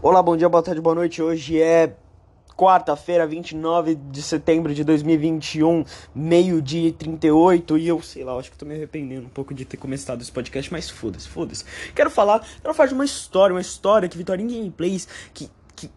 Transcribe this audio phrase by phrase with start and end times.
[0.00, 1.22] Olá, bom dia, boa tarde, boa noite.
[1.22, 1.94] Hoje é
[2.56, 5.84] quarta-feira, 29 de setembro de 2021,
[6.14, 7.78] meio-dia e 38.
[7.78, 10.32] E eu sei lá, acho que tô me arrependendo um pouco de ter começado esse
[10.32, 11.64] podcast, mas foda-se, foda-se.
[11.94, 15.48] Quero falar, quero falar de uma história, uma história que Vitorinha Gameplays, que.
[15.76, 15.90] que.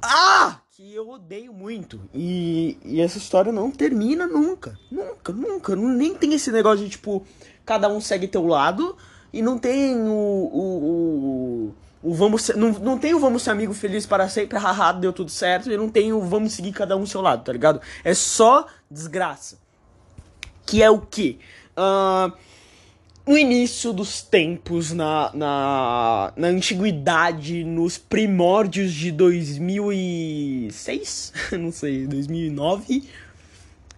[0.00, 0.60] Ah!
[0.70, 2.00] Que eu odeio muito.
[2.14, 4.78] E, e essa história não termina nunca.
[4.90, 5.76] Nunca, nunca.
[5.76, 7.24] Nem tem esse negócio de tipo,
[7.66, 8.96] cada um segue teu lado
[9.32, 11.74] e não tem o, o, o
[12.04, 15.10] o vamos ser, não, não tem o vamos ser amigo feliz para sempre, haha, deu
[15.12, 17.80] tudo certo, e não tem o vamos seguir cada um seu lado, tá ligado?
[18.04, 19.56] É só desgraça.
[20.66, 21.38] Que é o que?
[21.76, 22.32] Uh,
[23.26, 31.32] no início dos tempos, na, na, na antiguidade, nos primórdios de 2006?
[31.58, 33.08] não sei, 2009?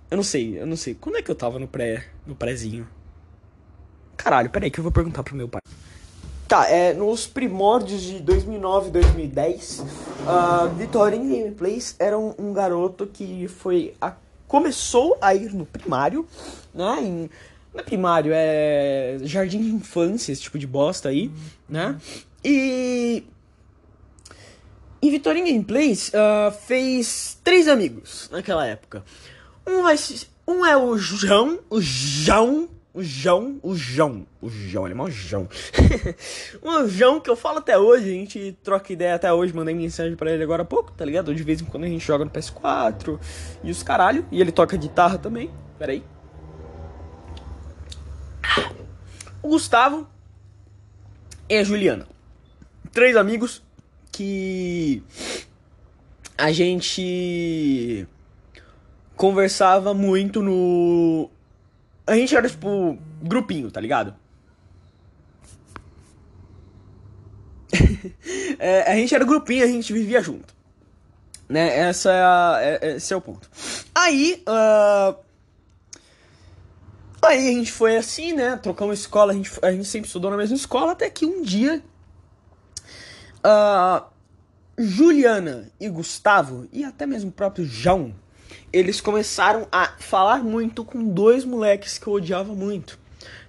[0.09, 0.95] Eu não sei, eu não sei.
[0.95, 2.87] Quando é que eu tava no pré, no prézinho?
[4.17, 5.61] Caralho, peraí que eu vou perguntar pro meu pai.
[6.49, 13.05] Tá, é, nos primórdios de 2009 e 2010, uh, Vitorinha Gameplays era um, um, garoto
[13.05, 14.13] que foi a,
[14.47, 16.25] começou a ir no primário,
[16.73, 16.99] né?
[17.01, 17.31] Em,
[17.75, 21.33] não é primário, é jardim de infância, esse tipo de bosta aí,
[21.69, 21.99] né?
[22.45, 23.25] E.
[25.03, 29.05] E Vitorinha Gameplays uh, fez três amigos naquela época.
[29.67, 29.97] Um, vai,
[30.47, 35.47] um é o João, o João, o João, o João, o João, ele é João.
[36.65, 40.17] o João que eu falo até hoje, a gente troca ideia até hoje, mandei mensagem
[40.17, 41.35] para ele agora há pouco, tá ligado?
[41.35, 43.21] De vez em quando a gente joga no PS4
[43.63, 44.25] e os caralho.
[44.33, 46.03] E ele toca guitarra também, peraí.
[49.43, 50.09] O Gustavo
[51.51, 52.09] e a Juliana.
[52.93, 53.63] Três amigos
[54.11, 55.03] que
[56.39, 58.09] a gente
[59.15, 61.29] conversava muito no
[62.07, 64.15] a gente era, tipo, grupinho, tá ligado?
[68.59, 70.55] é, a gente era grupinho, a gente vivia junto.
[71.49, 71.79] Né?
[71.79, 73.49] Essa é a, é, esse é o ponto.
[73.95, 75.17] Aí, uh,
[77.23, 78.57] aí a gente foi assim, né?
[78.57, 81.83] Trocamos escola, a gente, a gente sempre estudou na mesma escola, até que um dia.
[83.45, 84.05] Uh,
[84.79, 88.15] Juliana e Gustavo, e até mesmo o próprio João,
[88.73, 92.99] eles começaram a falar muito com dois moleques que eu odiava muito.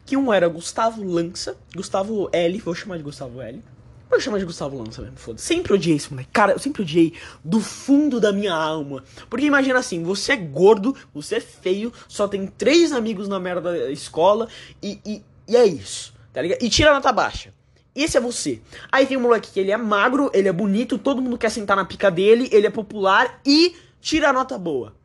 [0.05, 3.61] Que um era Gustavo Lança, Gustavo L, vou chamar de Gustavo L.
[4.09, 5.45] Vou chamar de Gustavo Lança mesmo, foda -se.
[5.45, 6.29] Sempre odiei esse moleque.
[6.31, 7.13] Cara, eu sempre odiei
[7.43, 9.03] do fundo da minha alma.
[9.29, 13.73] Porque imagina assim, você é gordo, você é feio, só tem três amigos na merda
[13.73, 14.47] da escola
[14.81, 16.63] e, e, e é isso, tá ligado?
[16.63, 17.53] E tira nota baixa.
[17.93, 18.61] Esse é você.
[18.91, 21.75] Aí tem um moleque que ele é magro, ele é bonito, todo mundo quer sentar
[21.75, 24.95] na pica dele, ele é popular e tira a nota boa.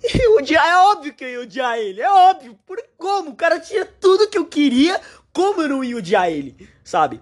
[0.14, 2.58] E odiar, é óbvio que eu ia odiar ele, é óbvio.
[2.64, 3.30] Por como?
[3.30, 5.00] O cara tinha tudo que eu queria,
[5.32, 7.20] como eu não ia odiar ele, sabe?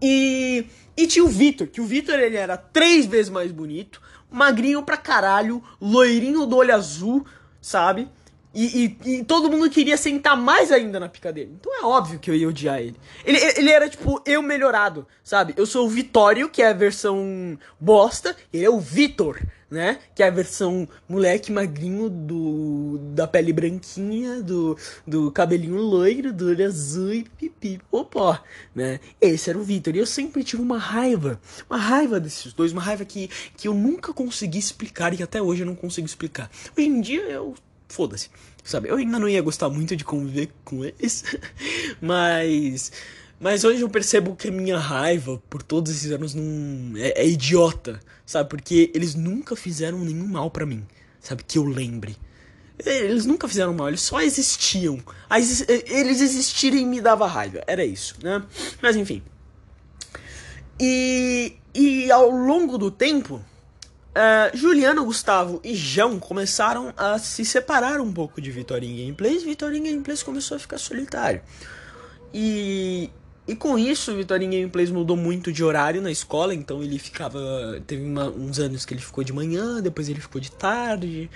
[0.00, 0.66] E,
[0.96, 4.00] e tinha o Vitor, que o Vitor ele era três vezes mais bonito,
[4.30, 7.24] magrinho pra caralho, loirinho do olho azul,
[7.60, 8.08] sabe?
[8.54, 11.56] E, e, e, todo mundo queria sentar mais ainda na pica dele.
[11.58, 12.96] Então é óbvio que eu ia odiar ele.
[13.24, 15.54] Ele, ele era tipo eu melhorado, sabe?
[15.56, 19.40] Eu sou o Vitório, que é a versão bosta, ele é o Vitor,
[19.72, 19.98] né?
[20.14, 26.48] Que é a versão moleque magrinho do da pele branquinha, do, do cabelinho loiro, do
[26.48, 28.38] olho azul e pipi, popó,
[28.74, 29.00] né?
[29.18, 29.96] Esse era o Vitor.
[29.96, 31.40] E eu sempre tive uma raiva,
[31.70, 35.40] uma raiva desses dois, uma raiva que, que eu nunca consegui explicar e que até
[35.40, 36.50] hoje eu não consigo explicar.
[36.76, 37.54] Hoje em dia eu
[37.88, 38.28] foda-se,
[38.62, 38.90] sabe?
[38.90, 41.24] Eu ainda não ia gostar muito de conviver com eles,
[41.98, 42.92] mas.
[43.42, 47.26] Mas hoje eu percebo que a minha raiva por todos esses anos não é, é
[47.26, 48.48] idiota, sabe?
[48.48, 50.86] Porque eles nunca fizeram nenhum mal para mim,
[51.18, 51.42] sabe?
[51.42, 52.16] Que eu lembre.
[52.78, 55.02] Eles nunca fizeram mal, eles só existiam.
[55.28, 58.44] Eles existirem me dava raiva, era isso, né?
[58.80, 59.20] Mas enfim.
[60.78, 63.44] E, e ao longo do tempo,
[64.12, 69.42] Uh, Juliano, Gustavo e João começaram a se separar um pouco de Vitorinha Gameplays.
[69.42, 71.40] Vitorinha Gameplays começou a ficar solitário.
[72.34, 73.08] E,
[73.46, 76.54] e com isso, Vitorinha Gameplays mudou muito de horário na escola.
[76.54, 77.40] Então ele ficava.
[77.86, 81.28] Teve uma, uns anos que ele ficou de manhã, depois ele ficou de tarde.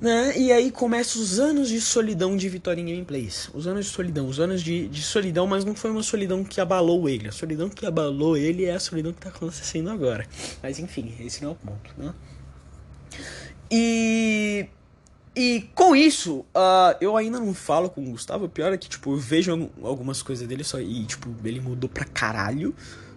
[0.00, 0.38] Né?
[0.38, 3.50] E aí começam os anos de solidão de Vitória em Gameplays.
[3.52, 6.60] Os anos de solidão, os anos de, de solidão, mas não foi uma solidão que
[6.60, 7.28] abalou ele.
[7.28, 10.26] A solidão que abalou ele é a solidão que tá acontecendo agora.
[10.62, 12.14] Mas enfim, esse não é o ponto, né?
[13.70, 14.66] E.
[15.34, 18.46] E com isso, uh, eu ainda não falo com o Gustavo.
[18.46, 20.80] O pior é que, tipo, eu vejo algumas coisas dele só.
[20.80, 22.74] E, tipo, ele mudou pra caralho.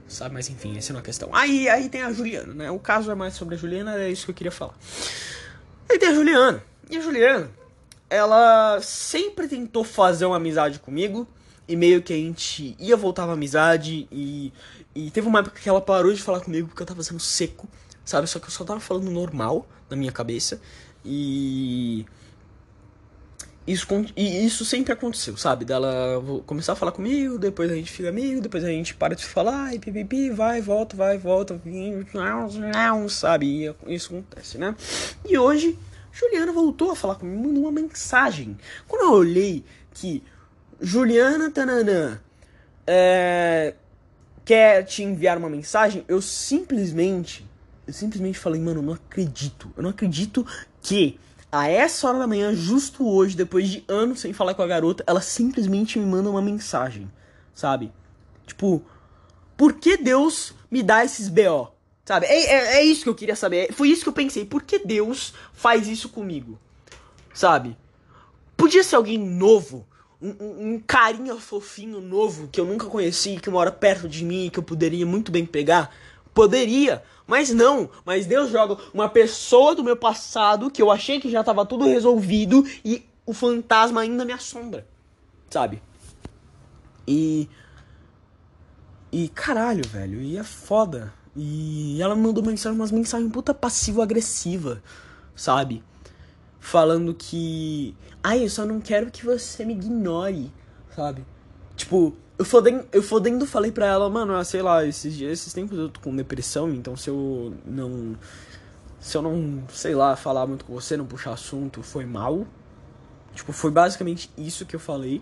[0.07, 0.36] Sabe?
[0.36, 1.33] Mas enfim, essa não é a questão.
[1.33, 2.71] Aí, aí tem a Juliana, né?
[2.71, 4.75] O caso é mais sobre a Juliana, é isso que eu queria falar.
[5.89, 6.63] Aí tem a Juliana.
[6.89, 7.50] E a Juliana,
[8.10, 11.27] ela sempre tentou fazer uma amizade comigo.
[11.68, 14.51] E meio que a gente ia voltar pra amizade e,
[14.94, 17.68] E teve uma época que ela parou de falar comigo porque eu tava sendo seco,
[18.04, 18.27] sabe?
[18.27, 20.62] Só que eu só tava falando normal na minha cabeça.
[21.06, 22.06] E.
[23.66, 25.64] Isso, e isso sempre aconteceu, sabe?
[25.64, 29.24] Dela começar a falar comigo, depois a gente fica amigo, depois a gente para de
[29.24, 31.62] falar, e pipipi, vai, volta, vai, volta,
[33.08, 33.74] sabe?
[33.88, 34.76] E isso acontece, né?
[35.26, 35.80] E hoje,
[36.12, 38.58] Juliana voltou a falar comigo, mandou uma mensagem.
[38.86, 39.64] Quando eu olhei
[39.94, 40.22] que
[40.82, 42.20] Juliana Tananã
[42.86, 43.74] é,
[44.44, 47.48] quer te enviar uma mensagem, eu simplesmente,
[47.88, 49.72] eu simplesmente falei, mano, eu não acredito.
[49.78, 50.46] Eu não acredito
[50.84, 51.20] que
[51.52, 55.04] a essa hora da manhã, justo hoje, depois de anos sem falar com a garota,
[55.08, 57.12] ela simplesmente me manda uma mensagem,
[57.54, 57.92] sabe?
[58.46, 58.84] Tipo,
[59.56, 61.72] por que Deus me dá esses BO?
[62.06, 62.26] Sabe?
[62.26, 63.72] É, é, é isso que eu queria saber.
[63.72, 64.46] Foi isso que eu pensei.
[64.46, 66.60] Por que Deus faz isso comigo?
[67.34, 67.78] Sabe?
[68.58, 69.88] Podia ser alguém novo
[70.24, 74.58] um, um, carinha fofinho novo que eu nunca conheci, que mora perto de mim, que
[74.58, 75.94] eu poderia muito bem pegar?
[76.34, 77.04] Poderia,
[77.34, 77.90] mas não.
[78.06, 81.86] Mas Deus joga uma pessoa do meu passado que eu achei que já estava tudo
[81.86, 84.86] resolvido e o fantasma ainda me assombra,
[85.50, 85.82] sabe?
[87.08, 87.50] E.
[89.12, 91.12] E caralho, velho, e é foda.
[91.36, 94.84] E ela me mandou mensagem, umas mensagens puta passivo-agressiva,
[95.36, 95.84] sabe?
[96.64, 97.96] falando que.
[98.24, 100.52] Ai, eu só não quero que você me ignore,
[100.96, 101.26] sabe?
[101.76, 105.54] Tipo, eu fodendo, eu fodendo falei pra ela, mano, ah, sei lá, esses dias, esses
[105.54, 108.16] tempos eu tô com depressão, então se eu não.
[109.00, 112.48] Se eu não, sei lá, falar muito com você, não puxar assunto, foi mal.
[113.36, 115.22] Tipo, foi basicamente isso que eu falei.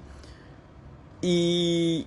[1.21, 2.05] E.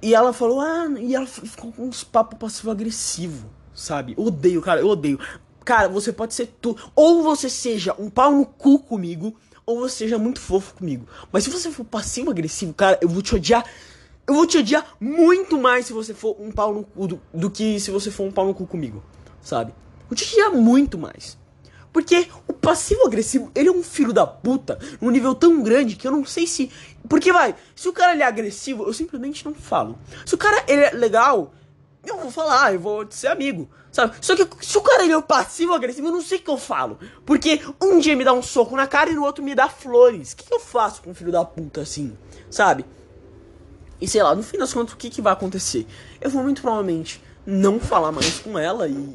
[0.00, 4.14] E ela falou, ah, e ela ficou com uns papos passivo-agressivo, sabe?
[4.16, 5.18] Odeio, cara, eu odeio.
[5.64, 6.76] Cara, você pode ser tu.
[6.94, 9.36] Ou você seja um pau no cu comigo,
[9.66, 11.06] ou você seja muito fofo comigo.
[11.32, 13.64] Mas se você for passivo-agressivo, cara, eu vou te odiar.
[14.26, 17.50] Eu vou te odiar muito mais se você for um pau no cu do, do
[17.50, 19.02] que se você for um pau no cu comigo.
[19.42, 19.74] Sabe?
[20.08, 21.36] Eu te odiar muito mais.
[21.92, 26.12] Porque o passivo-agressivo, ele é um filho da puta num nível tão grande que eu
[26.12, 26.70] não sei se.
[27.08, 29.98] Porque vai, se o cara ele é agressivo, eu simplesmente não falo.
[30.24, 31.54] Se o cara ele é legal,
[32.04, 34.14] eu vou falar, eu vou ser amigo, sabe?
[34.20, 36.58] Só que se o cara ele é passivo agressivo, eu não sei o que eu
[36.58, 36.98] falo.
[37.24, 40.32] Porque um dia me dá um soco na cara e no outro me dá flores.
[40.32, 42.16] O que, que eu faço com um filho da puta assim,
[42.50, 42.84] sabe?
[43.98, 45.86] E sei lá, no fim das contas, o que, que vai acontecer?
[46.20, 49.14] Eu vou muito provavelmente não falar mais com ela e,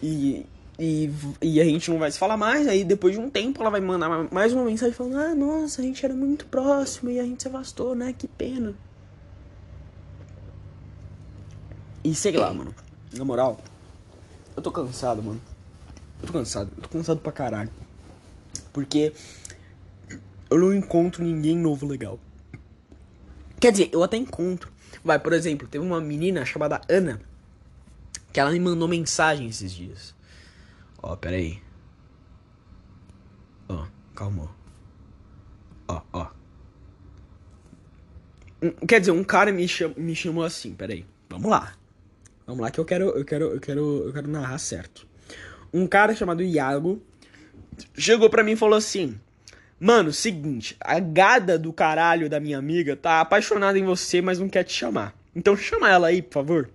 [0.00, 0.46] e,
[0.78, 2.68] e, e, a gente não vai se falar mais.
[2.68, 5.84] Aí depois de um tempo ela vai mandar mais uma mensagem falando: Ah, nossa, a
[5.84, 8.14] gente era muito próximo e a gente se afastou, né?
[8.16, 8.74] Que pena.
[12.04, 12.72] E sei lá, mano.
[13.14, 13.60] Na moral,
[14.56, 15.40] eu tô cansado, mano.
[16.20, 16.70] Eu tô cansado.
[16.76, 17.70] Eu tô cansado pra caralho.
[18.72, 19.12] Porque
[20.50, 22.18] eu não encontro ninguém novo legal.
[23.60, 24.72] Quer dizer, eu até encontro.
[25.04, 27.20] Vai, por exemplo, teve uma menina chamada Ana
[28.32, 30.14] que ela me mandou mensagem esses dias.
[31.02, 31.62] Ó, pera aí.
[33.68, 34.50] Ó, calma.
[35.86, 36.26] Ó, ó.
[38.86, 41.04] Quer dizer, um cara me, cham me chamou assim, pera aí.
[41.28, 41.74] Vamos lá.
[42.52, 45.06] Vamos lá que eu quero, eu quero, eu quero, eu quero narrar certo.
[45.72, 47.02] Um cara chamado Iago
[47.96, 49.18] chegou para mim e falou assim:
[49.80, 54.50] "Mano, seguinte, a gada do caralho da minha amiga tá apaixonada em você, mas não
[54.50, 55.14] quer te chamar.
[55.34, 56.70] Então chama ela aí, por favor."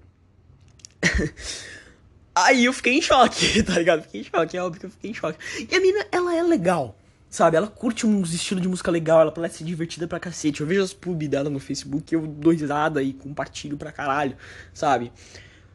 [2.33, 4.01] aí eu fiquei em choque, tá ligado?
[4.01, 5.37] Fiquei em choque, é óbvio que eu fiquei em choque.
[5.69, 6.97] E a mina, ela é legal.
[7.29, 10.61] Sabe, ela curte uns estilos de música legal, ela parece divertida pra cacete.
[10.61, 14.35] Eu vejo as pub dela no Facebook, eu dou risada e compartilho pra caralho,
[14.73, 15.11] sabe?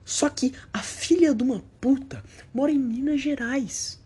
[0.04, 4.00] Só que a filha de uma puta mora em Minas Gerais.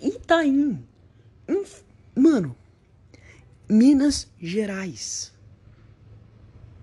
[0.00, 0.86] Itaim.
[2.14, 2.56] Mano,
[3.68, 5.32] Minas Gerais.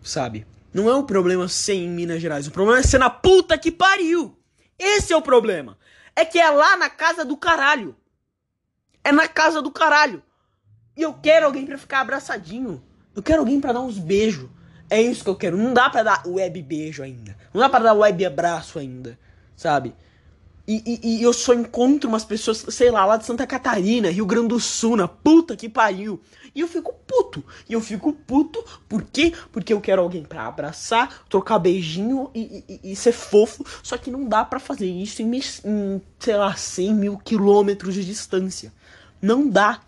[0.04, 0.46] Sabe?
[0.74, 2.48] Não é o problema ser em Minas Gerais.
[2.48, 4.38] O problema é ser na puta que pariu.
[4.78, 5.78] Esse é o problema.
[6.16, 7.96] É que é lá na casa do caralho.
[9.04, 10.22] É na casa do caralho.
[10.96, 12.84] E eu quero alguém para ficar abraçadinho.
[13.16, 14.50] Eu quero alguém para dar uns beijos.
[14.90, 15.58] É isso que eu quero.
[15.58, 17.36] Não dá pra dar web beijo ainda.
[17.54, 19.18] Não dá pra dar web abraço ainda.
[19.56, 19.94] Sabe?
[20.68, 24.26] E, e, e, eu só encontro umas pessoas, sei lá, lá de Santa Catarina, Rio
[24.26, 26.22] Grande do Sul, na puta que pariu.
[26.54, 27.44] E eu fico puto.
[27.68, 29.34] E eu fico puto, por quê?
[29.52, 33.66] Porque eu quero alguém pra abraçar, trocar beijinho e, e, e ser fofo.
[33.82, 35.32] Só que não dá para fazer isso em,
[35.66, 38.72] em, sei lá, 100 mil quilômetros de distância.
[39.20, 39.82] Não dá.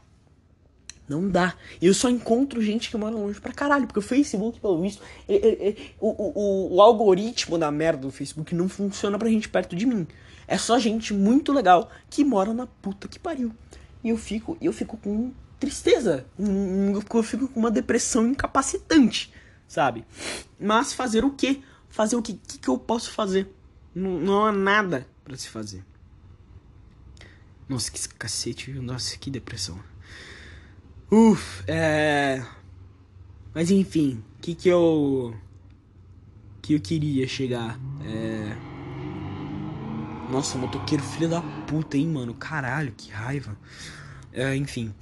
[1.11, 1.55] Não dá.
[1.81, 3.85] Eu só encontro gente que mora longe pra caralho.
[3.85, 8.11] Porque o Facebook, pelo visto, é, é, é, o, o, o, algoritmo da merda do
[8.11, 10.07] Facebook não funciona pra gente perto de mim.
[10.47, 13.51] É só gente muito legal que mora na puta que pariu.
[14.01, 16.25] E eu fico, eu fico com tristeza.
[16.39, 19.33] Eu fico com uma depressão incapacitante.
[19.67, 20.05] sabe?
[20.57, 21.61] Mas fazer o quê?
[21.89, 22.37] Fazer o quê?
[22.47, 23.53] Que, que eu posso fazer?
[23.93, 25.83] Não, não há nada para se fazer.
[27.67, 29.90] Nossa, que cacete, nossa, que depressão.
[31.11, 32.41] Uf, é.
[33.53, 35.35] Mas enfim, o que que eu.
[36.61, 37.77] que eu queria chegar?
[38.05, 38.55] É.
[40.31, 42.33] Nossa, motoqueiro filho da puta, hein, mano?
[42.33, 43.57] Caralho, que raiva.
[44.31, 44.95] É, enfim.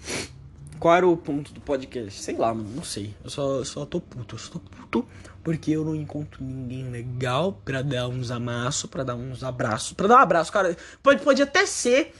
[0.79, 2.19] Qual era o ponto do podcast?
[2.23, 3.13] Sei lá, mano, não sei.
[3.23, 4.33] Eu só, só tô puto.
[4.33, 5.05] Eu só tô puto
[5.43, 9.93] porque eu não encontro ninguém legal pra dar uns amassos, pra dar uns abraços.
[9.93, 10.75] Pra dar um abraço, cara.
[11.03, 12.15] Pode, pode até ser.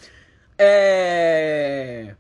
[0.60, 2.16] É.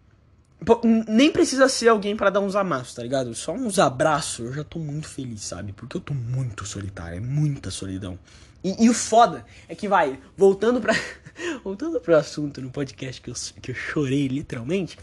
[1.08, 3.34] Nem precisa ser alguém para dar uns amassos, tá ligado?
[3.34, 5.72] Só uns abraços, eu já tô muito feliz, sabe?
[5.72, 8.20] Porque eu tô muito solitário, é muita solidão.
[8.64, 10.94] E, e o foda é que vai, voltando pra.
[11.64, 14.98] voltando pro assunto no podcast que eu, que eu chorei literalmente.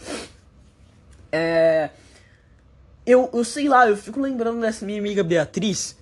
[1.32, 1.90] É.
[3.06, 5.96] Eu, eu sei lá, eu fico lembrando dessa minha amiga Beatriz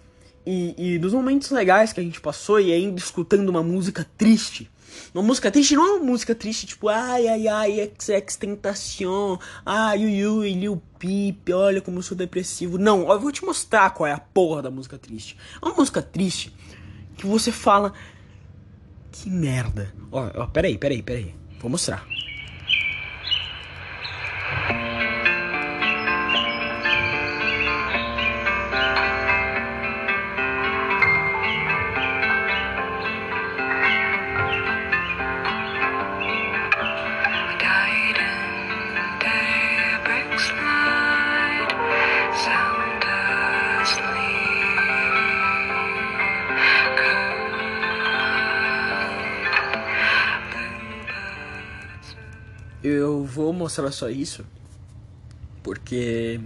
[0.47, 4.71] e, e dos momentos legais que a gente passou e ainda escutando uma música triste.
[5.15, 10.01] Uma música triste não é uma música triste, tipo, ai, ai, ai, XX Tentacion, ai,
[10.03, 12.79] Yu Yu, Lil Peep, olha como eu sou depressivo.
[12.79, 15.37] Não, eu vou te mostrar qual é a porra da música triste.
[15.63, 16.55] É uma música triste
[17.17, 17.93] que você fala,
[19.13, 19.95] que merda.
[20.11, 22.07] Ó, ó, peraí, peraí, peraí, vou mostrar.
[53.65, 54.45] Mostrar só isso.
[55.63, 56.41] Porque.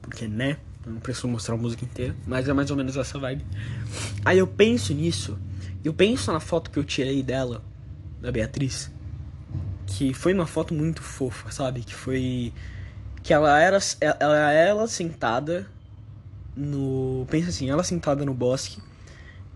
[0.00, 0.56] Porque, né?
[0.84, 2.14] Eu não preciso mostrar a música inteira.
[2.26, 3.44] Mas é mais ou menos essa vibe.
[4.24, 5.38] Aí eu penso nisso.
[5.84, 7.62] Eu penso na foto que eu tirei dela,
[8.20, 8.90] da Beatriz.
[9.86, 11.82] Que foi uma foto muito fofa, sabe?
[11.82, 12.52] Que foi.
[13.22, 13.78] Que ela era.
[14.00, 15.66] Ela, ela sentada
[16.56, 17.26] no.
[17.30, 18.78] Pensa assim, ela sentada no bosque.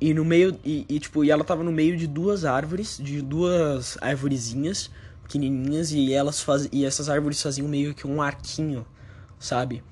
[0.01, 0.59] E no meio.
[0.65, 4.91] E, e, tipo, e ela tava no meio de duas árvores, de duas arvorezinhas
[5.29, 6.69] pequenininhas e elas faz...
[6.73, 8.87] e essas árvores faziam meio que um arquinho,
[9.39, 9.85] sabe?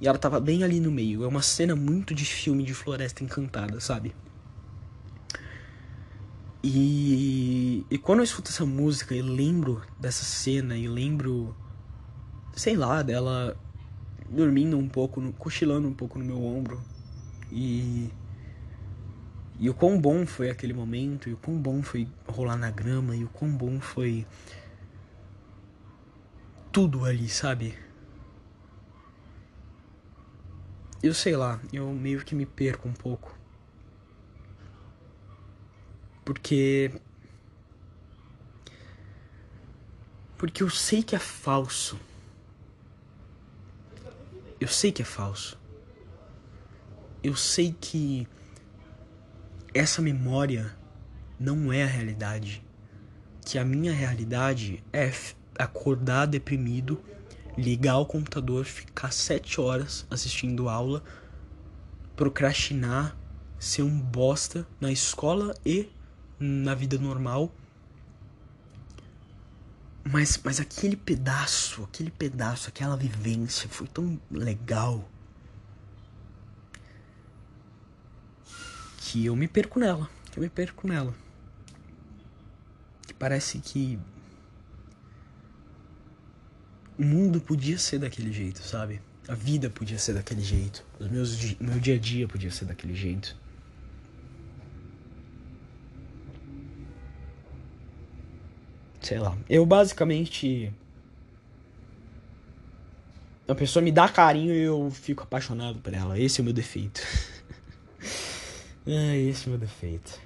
[0.00, 1.24] E ela tava bem ali no meio.
[1.24, 4.14] É uma cena muito de filme de floresta encantada, sabe?
[6.62, 11.54] E, e quando eu escuto essa música e lembro dessa cena e lembro,
[12.54, 13.56] sei lá, dela
[14.28, 16.80] dormindo um pouco, cochilando um pouco no meu ombro.
[17.50, 18.08] E
[19.58, 23.14] e o quão bom foi aquele momento, e o quão bom foi rolar na grama,
[23.14, 24.26] e o quão bom foi
[26.72, 27.76] tudo ali, sabe?
[31.02, 33.36] Eu sei lá, eu meio que me perco um pouco.
[36.24, 36.92] Porque.
[40.36, 41.98] Porque eu sei que é falso.
[44.60, 45.58] Eu sei que é falso.
[47.22, 48.28] Eu sei que
[49.74, 50.76] essa memória
[51.38, 52.62] não é a realidade.
[53.44, 55.10] Que a minha realidade é
[55.60, 57.00] acordar deprimido,
[57.56, 61.02] ligar o computador, ficar sete horas assistindo aula,
[62.16, 63.16] procrastinar,
[63.58, 65.88] ser um bosta na escola e
[66.38, 67.52] na vida normal.
[70.02, 75.08] Mas, mas aquele pedaço, aquele pedaço, aquela vivência foi tão legal
[78.96, 81.14] que eu me perco nela, que eu me perco nela.
[83.06, 83.98] Que parece que
[87.00, 89.00] o mundo podia ser daquele jeito, sabe?
[89.26, 90.84] A vida podia ser daquele jeito.
[90.98, 93.34] Os meus meu dia a dia podia ser daquele jeito.
[99.00, 99.34] Sei lá.
[99.48, 100.70] Eu basicamente.
[103.48, 106.18] A pessoa me dá carinho e eu fico apaixonado por ela.
[106.18, 107.00] Esse é o meu defeito.
[108.86, 110.20] é, esse é o meu defeito.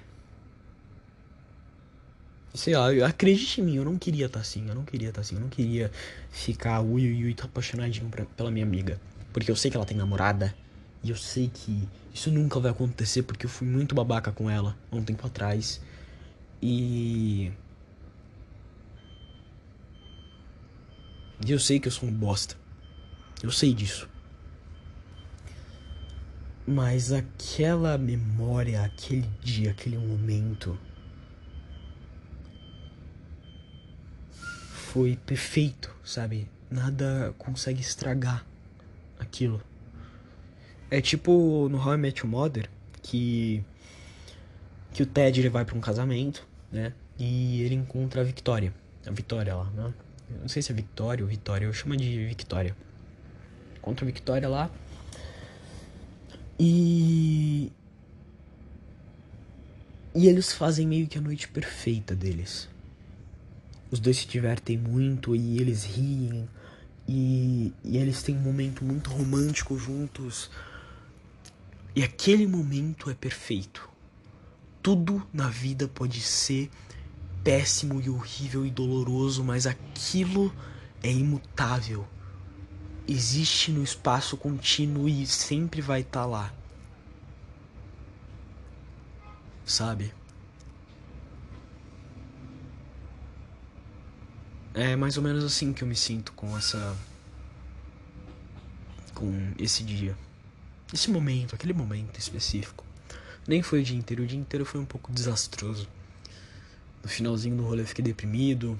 [2.55, 5.19] Sei lá, acredite em mim, eu não queria estar tá assim, eu não queria estar
[5.19, 5.91] tá assim, eu não queria
[6.31, 8.99] ficar ui ui ui tá apaixonadinho pra, pela minha amiga.
[9.33, 10.55] Porque eu sei que ela tem namorada.
[11.03, 14.75] E eu sei que isso nunca vai acontecer porque eu fui muito babaca com ela
[14.89, 15.81] há um tempo atrás.
[16.61, 17.51] E.
[21.45, 22.55] E eu sei que eu sou um bosta.
[23.43, 24.09] Eu sei disso.
[26.65, 30.79] Mas aquela memória, aquele dia, aquele momento
[34.95, 36.47] foi perfeito, sabe?
[36.71, 38.45] Nada consegue estragar
[39.19, 39.61] aquilo.
[40.89, 42.69] É tipo no How I Met Your Mother,
[43.03, 43.61] que
[44.93, 46.93] que o Ted ele vai para um casamento, né?
[47.19, 48.73] E ele encontra a Victoria,
[49.05, 49.93] a Vitória lá, né?
[50.29, 52.73] Eu não sei se é Victoria ou Vitória, eu chamo de Victoria.
[53.75, 54.71] Encontra a Victoria lá.
[56.57, 57.69] E
[60.15, 62.69] e eles fazem meio que a noite perfeita deles.
[63.91, 66.47] Os dois se divertem muito e eles riem.
[67.07, 70.49] E, e eles têm um momento muito romântico juntos.
[71.95, 73.87] E aquele momento é perfeito.
[74.81, 76.69] Tudo na vida pode ser
[77.43, 80.53] péssimo e horrível e doloroso, mas aquilo
[81.01, 82.07] é imutável.
[83.07, 86.53] Existe no espaço contínuo e sempre vai estar tá lá.
[89.63, 90.11] Sabe?
[94.77, 96.97] É mais ou menos assim que eu me sinto com essa.
[99.13, 100.17] com esse dia.
[100.93, 102.83] Esse momento, aquele momento específico.
[103.47, 105.87] Nem foi o dia inteiro, o dia inteiro foi um pouco desastroso.
[107.01, 108.77] No finalzinho do rolê eu fiquei deprimido.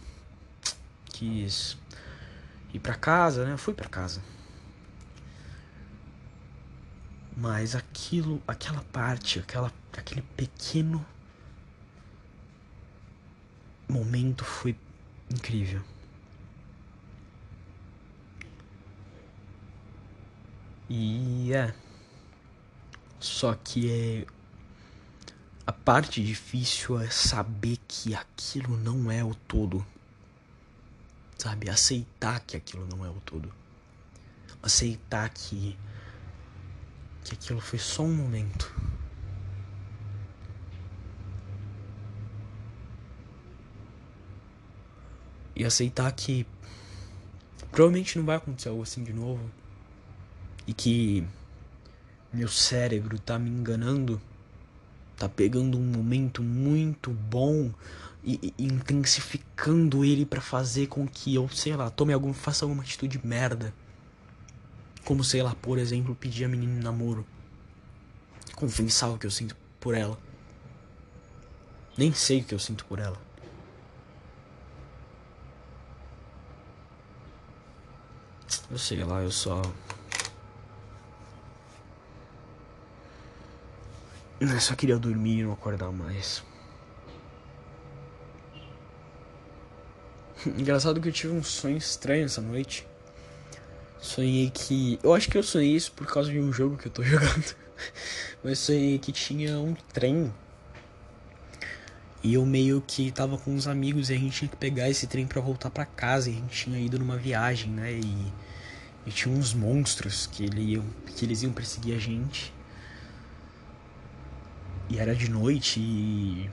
[1.05, 1.77] Quis
[2.73, 3.55] ir pra casa, né?
[3.55, 4.21] fui pra casa.
[7.37, 11.05] Mas aquilo, aquela parte, aquela, aquele pequeno
[13.87, 14.75] momento foi
[15.29, 15.81] incrível.
[20.89, 21.73] E é.
[23.19, 24.25] Só que é.
[25.65, 29.85] A parte difícil é saber que aquilo não é o todo.
[31.37, 31.69] Sabe?
[31.69, 33.51] Aceitar que aquilo não é o todo.
[34.61, 35.75] Aceitar que.
[37.23, 38.71] que aquilo foi só um momento.
[45.55, 46.45] E aceitar que
[47.71, 49.49] provavelmente não vai acontecer algo assim de novo.
[50.67, 51.25] E que
[52.33, 54.21] meu cérebro tá me enganando,
[55.17, 57.71] tá pegando um momento muito bom
[58.25, 62.83] e, e intensificando ele para fazer com que eu, sei lá, tome algum, faça alguma
[62.83, 63.73] atitude merda.
[65.05, 67.25] Como, sei lá, por exemplo, pedir a menina em namoro.
[68.55, 70.17] Confessar o que eu sinto por ela.
[71.95, 73.17] Nem sei o que eu sinto por ela.
[78.69, 79.61] Eu sei lá, eu só.
[84.39, 86.43] Eu só queria dormir e não acordar mais.
[90.57, 92.87] Engraçado que eu tive um sonho estranho essa noite.
[93.99, 94.99] Sonhei que.
[95.03, 97.55] Eu acho que eu sonhei isso por causa de um jogo que eu tô jogando.
[98.43, 100.33] Mas sonhei que tinha um trem.
[102.23, 105.05] E eu meio que tava com uns amigos e a gente tinha que pegar esse
[105.05, 106.29] trem para voltar para casa.
[106.29, 107.93] E a gente tinha ido numa viagem, né?
[107.93, 108.33] E
[109.05, 112.53] e tinha uns monstros que, ele iam, que eles iam perseguir a gente.
[114.89, 116.49] E era de noite e.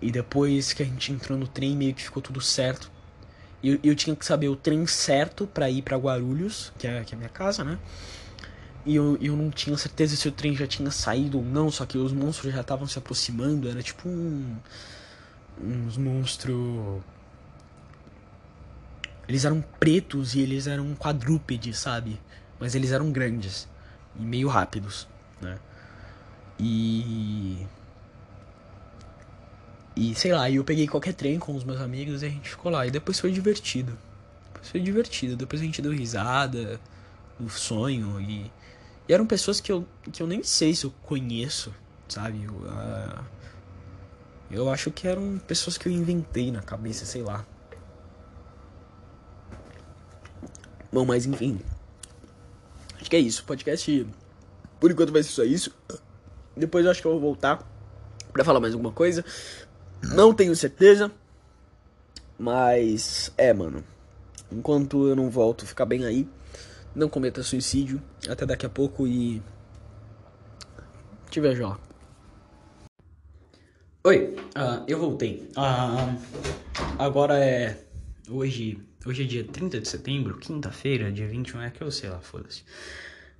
[0.00, 2.90] E depois que a gente entrou no trem, meio que ficou tudo certo.
[3.62, 7.14] Eu, eu tinha que saber o trem certo para ir para Guarulhos, que é, que
[7.14, 7.76] é a minha casa, né?
[8.86, 11.84] E eu, eu não tinha certeza se o trem já tinha saído ou não, só
[11.84, 13.68] que os monstros já estavam se aproximando.
[13.68, 14.56] Era tipo um.
[15.60, 17.02] Uns monstros
[19.28, 22.18] eles eram pretos e eles eram quadrúpedes, sabe?
[22.58, 23.68] Mas eles eram grandes
[24.18, 25.06] e meio rápidos,
[25.40, 25.58] né?
[26.58, 27.66] E.
[29.94, 32.72] E sei lá, eu peguei qualquer trem com os meus amigos e a gente ficou
[32.72, 32.86] lá.
[32.86, 33.98] E depois foi divertido.
[34.46, 35.36] Depois foi divertido.
[35.36, 36.80] Depois a gente deu risada
[37.38, 38.20] no sonho.
[38.20, 38.50] E,
[39.08, 41.74] e eram pessoas que eu, que eu nem sei se eu conheço,
[42.08, 42.44] sabe?
[42.44, 43.24] Eu, uh,
[44.50, 47.44] eu acho que eram pessoas que eu inventei na cabeça, sei lá.
[50.92, 51.60] Bom, mas enfim.
[53.00, 53.42] Acho que é isso.
[53.42, 54.06] O podcast,
[54.80, 55.74] por enquanto, vai ser só isso.
[56.56, 57.62] Depois eu acho que eu vou voltar
[58.32, 59.24] para falar mais alguma coisa.
[60.02, 61.10] Não tenho certeza.
[62.38, 63.84] Mas, é, mano.
[64.50, 66.28] Enquanto eu não volto, ficar bem aí.
[66.94, 68.02] Não cometa suicídio.
[68.28, 69.42] Até daqui a pouco e.
[71.30, 71.78] Te vejo lá.
[74.04, 75.50] Oi, uh, eu voltei.
[75.56, 76.18] Uh,
[76.98, 77.84] agora é.
[78.30, 82.20] Hoje Hoje é dia 30 de setembro, quinta-feira, dia 21, é que eu sei lá,
[82.20, 82.62] foda-se.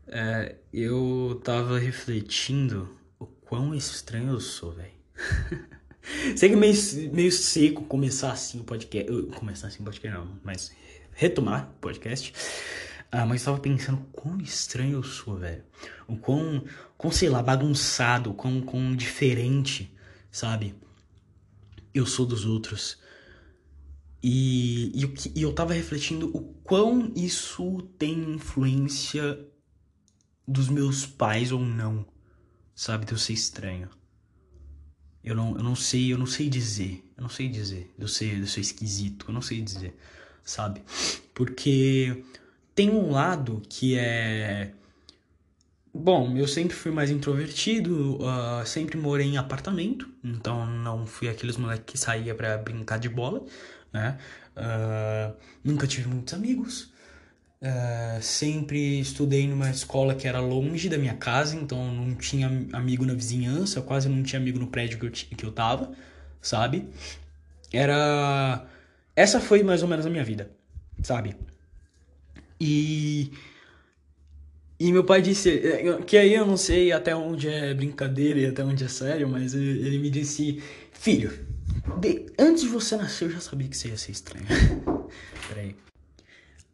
[0.06, 4.94] É, eu tava refletindo o quão estranho eu sou, velho.
[6.34, 6.74] sei que é meio,
[7.12, 9.12] meio seco começar assim o podcast.
[9.38, 10.72] Começar assim o podcast não, mas
[11.12, 12.32] retomar o podcast.
[13.12, 15.64] Ah, mas tava pensando quão estranho eu sou, velho.
[16.06, 16.64] O quão,
[16.96, 19.94] quão, sei lá, bagunçado, quão, quão diferente,
[20.30, 20.74] sabe?
[21.92, 23.06] Eu sou dos outros.
[24.22, 29.38] E, e, e eu tava refletindo o quão isso tem influência
[30.46, 32.06] dos meus pais ou não,
[32.74, 33.04] sabe?
[33.04, 33.88] De eu ser estranho.
[35.22, 37.04] Eu não, eu não sei, eu não sei dizer.
[37.16, 37.92] Eu não sei dizer.
[37.98, 39.26] Eu de eu ser esquisito.
[39.28, 39.94] Eu não sei dizer,
[40.42, 40.80] sabe?
[41.34, 42.24] Porque
[42.74, 44.72] tem um lado que é.
[45.92, 51.56] Bom, eu sempre fui mais introvertido, uh, sempre morei em apartamento, então não fui aqueles
[51.56, 53.44] moleques que saía para brincar de bola,
[53.92, 54.18] né?
[54.56, 56.92] Uh, nunca tive muitos amigos,
[57.60, 63.04] Uh, sempre estudei numa escola que era longe da minha casa, então não tinha amigo
[63.04, 65.90] na vizinhança, quase não tinha amigo no prédio que eu, que eu tava,
[66.40, 66.88] sabe?
[67.72, 68.64] Era.
[69.16, 70.50] Essa foi mais ou menos a minha vida,
[71.02, 71.34] sabe?
[72.60, 73.32] E.
[74.80, 78.46] E meu pai disse, eh, que aí eu não sei até onde é brincadeira e
[78.46, 81.32] até onde é sério, mas ele me disse: Filho,
[82.38, 84.46] antes de você nascer eu já sabia que você ia ser estranho.
[85.48, 85.76] Peraí.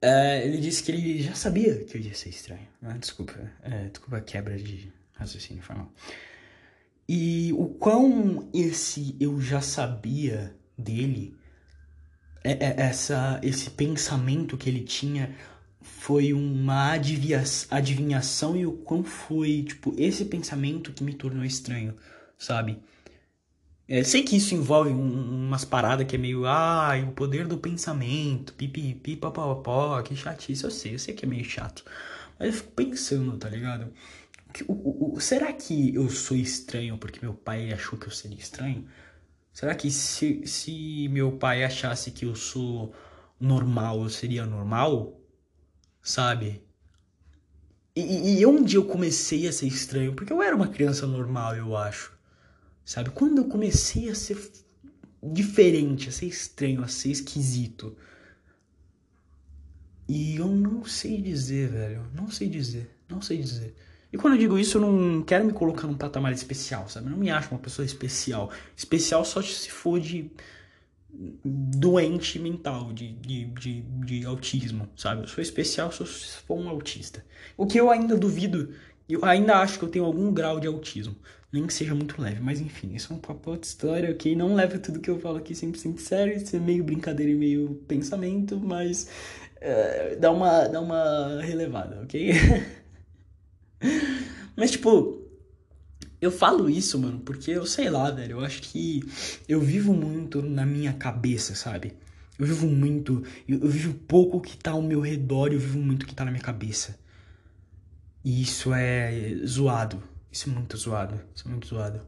[0.05, 2.68] Uh, ele disse que ele já sabia que eu ia ser estranho.
[2.83, 5.90] Ah, desculpa, uh, desculpa a quebra de raciocínio, foi mal.
[7.09, 11.37] E o quão esse eu já sabia dele,
[12.42, 15.35] é, é, essa, esse pensamento que ele tinha
[15.81, 16.92] foi uma
[17.70, 21.94] adivinhação e o quão foi, tipo, esse pensamento que me tornou estranho,
[22.38, 22.79] sabe?
[23.87, 27.59] É, sei que isso envolve um, umas paradas que é meio, ah, o poder do
[27.59, 31.85] pensamento, pipipi, papapó, que chatice, eu sei, eu sei que é meio chato.
[32.38, 33.92] Mas eu fico pensando, tá ligado?
[34.53, 38.38] Que, o, o, será que eu sou estranho porque meu pai achou que eu seria
[38.38, 38.88] estranho?
[39.53, 42.94] Será que se, se meu pai achasse que eu sou
[43.40, 45.20] normal, eu seria normal?
[46.03, 46.62] Sabe?
[47.97, 50.14] E, e onde eu comecei a ser estranho?
[50.14, 52.12] Porque eu era uma criança normal, eu acho.
[52.85, 53.11] Sabe?
[53.11, 54.37] Quando eu comecei a ser
[55.23, 57.97] diferente, a ser estranho, a ser esquisito.
[60.07, 62.07] E eu não sei dizer, velho.
[62.14, 62.90] Não sei dizer.
[63.09, 63.75] Não sei dizer.
[64.12, 67.07] E quando eu digo isso, eu não quero me colocar num patamar especial, sabe?
[67.07, 68.51] Eu não me acho uma pessoa especial.
[68.77, 70.31] Especial só se for de
[71.44, 75.23] doente mental, de, de, de, de autismo, sabe?
[75.23, 77.25] Eu sou especial só se for um autista.
[77.57, 78.75] O que eu ainda duvido,
[79.09, 81.16] eu ainda acho que eu tenho algum grau de autismo
[81.55, 82.40] nem que seja muito leve.
[82.40, 84.35] Mas enfim, isso é um papo de história, ok?
[84.35, 87.77] Não leva tudo que eu falo aqui 100% sério, isso é meio brincadeira e meio
[87.87, 89.09] pensamento, mas
[89.59, 92.33] uh, dá, uma, dá uma relevada, ok?
[94.57, 95.23] mas tipo,
[96.21, 99.05] eu falo isso, mano, porque eu sei lá, velho, eu acho que
[99.49, 101.93] eu vivo muito na minha cabeça, sabe?
[102.37, 106.05] Eu vivo muito, eu, eu vivo pouco que tá ao meu redor, eu vivo muito
[106.05, 106.99] que tá na minha cabeça.
[108.25, 110.03] E isso é zoado,
[110.35, 111.20] isso é muito zoado.
[111.33, 112.01] Isso é muito zoado.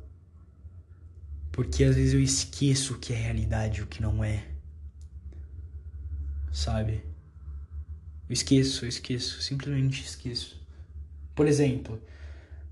[1.53, 4.49] Porque às vezes eu esqueço o que é realidade e o que não é.
[6.53, 7.05] Sabe?
[8.29, 9.41] Eu esqueço, eu esqueço.
[9.41, 10.61] Simplesmente esqueço.
[11.37, 12.03] Por exemplo,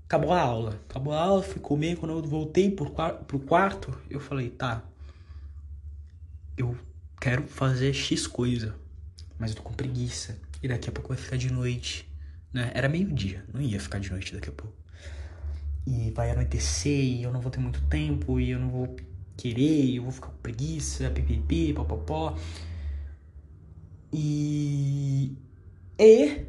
[0.03, 0.81] acabou a aula.
[0.89, 1.95] Acabou a aula, fui comer.
[1.95, 2.91] Quando eu voltei pro,
[3.25, 4.83] pro quarto, eu falei, tá.
[6.57, 6.77] Eu
[7.21, 8.75] quero fazer X coisa.
[9.39, 10.37] Mas eu tô com preguiça.
[10.61, 12.05] E daqui a pouco vai ficar de noite.
[12.51, 12.71] Né?
[12.75, 14.85] Era meio-dia, não ia ficar de noite daqui a pouco
[15.85, 18.95] e vai anoitecer e eu não vou ter muito tempo e eu não vou
[19.37, 22.35] querer, eu vou ficar com preguiça, pipipi, popopó.
[24.11, 25.37] E.
[25.99, 26.45] E.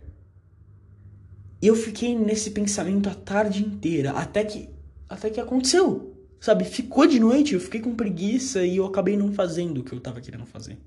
[1.60, 4.70] Eu fiquei nesse pensamento a tarde inteira, até que.
[5.08, 6.14] Até que aconteceu.
[6.40, 6.64] Sabe?
[6.64, 10.00] Ficou de noite, eu fiquei com preguiça e eu acabei não fazendo o que eu
[10.00, 10.78] tava querendo fazer.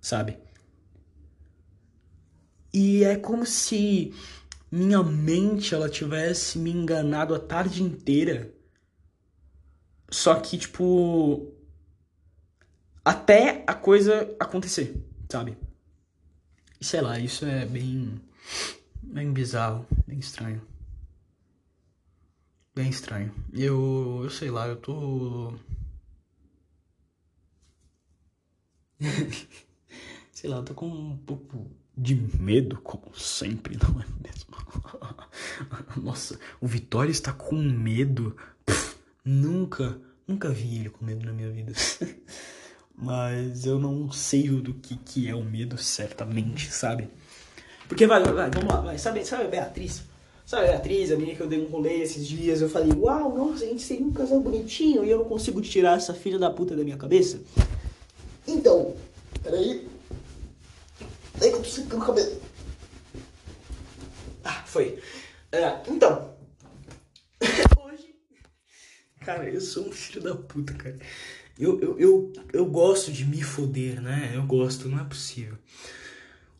[0.00, 0.38] Sabe?
[2.72, 4.12] E é como se
[4.70, 8.54] minha mente ela tivesse me enganado a tarde inteira.
[10.10, 11.52] Só que, tipo.
[13.04, 15.56] Até a coisa acontecer, sabe?
[16.80, 18.20] E sei lá, isso é bem.
[19.02, 20.62] bem bizarro, bem estranho.
[22.74, 23.34] Bem estranho.
[23.52, 24.20] Eu.
[24.24, 25.54] eu sei lá, eu tô.
[30.32, 34.56] sei lá, eu tô com um pouco de medo, como sempre, não é mesmo?
[36.02, 38.34] Nossa, o Vitória está com medo.
[39.22, 41.72] Nunca, nunca vi ele com medo na minha vida.
[42.96, 47.08] Mas eu não sei do que, que é o medo, certamente, sabe?
[47.86, 48.98] Porque vai, vai, vai, vamos lá, vai.
[48.98, 50.02] Sabe, sabe a Beatriz?
[50.46, 52.60] Sabe a Beatriz, a menina que eu dei um rolê esses dias?
[52.60, 55.96] Eu falei, uau, nossa, a gente seria um casal bonitinho e eu não consigo tirar
[55.96, 57.40] essa filha da puta da minha cabeça?
[58.46, 58.94] Então,
[59.42, 59.89] peraí.
[61.40, 62.42] Daí que eu tô secando o cabelo.
[64.44, 65.02] Ah, foi.
[65.50, 66.36] É, então.
[67.82, 68.14] Hoje.
[69.20, 70.98] Cara, eu sou um filho da puta, cara.
[71.58, 74.32] Eu, eu, eu, eu gosto de me foder, né?
[74.34, 75.56] Eu gosto, não é possível.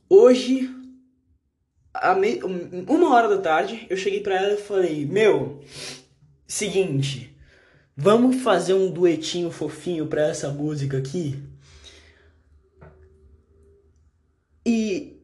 [0.08, 0.74] Hoje.
[2.18, 2.40] me...
[2.88, 5.62] uma hora da tarde, eu cheguei pra ela e falei: Meu,
[6.46, 7.36] seguinte,
[7.94, 11.49] vamos fazer um duetinho fofinho pra essa música aqui?
[14.64, 15.20] E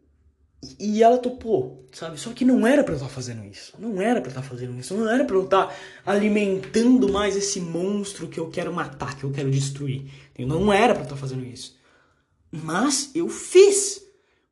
[0.81, 2.19] e ela topou, sabe?
[2.19, 3.75] Só que não era para eu estar tá fazendo isso.
[3.79, 4.95] Não era para estar tá fazendo isso.
[4.97, 9.25] Não era para eu estar tá alimentando mais esse monstro que eu quero matar, que
[9.25, 10.11] eu quero destruir.
[10.39, 11.77] Não era para eu estar fazendo isso.
[12.51, 14.03] Mas eu fiz.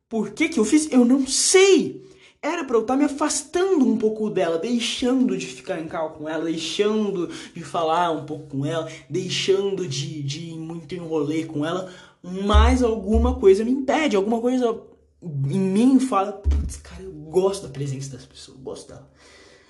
[0.07, 0.91] Por que que eu fiz?
[0.91, 2.05] Eu não sei.
[2.41, 6.29] Era para eu estar me afastando um pouco dela, deixando de ficar em cal com
[6.29, 11.65] ela, deixando de falar um pouco com ela, deixando de, de ir muito enrolê com
[11.65, 11.91] ela,
[12.27, 14.81] mas alguma coisa me impede, alguma coisa
[15.21, 19.11] em mim fala, putz, cara, eu gosto da presença das pessoas, eu gosto dela.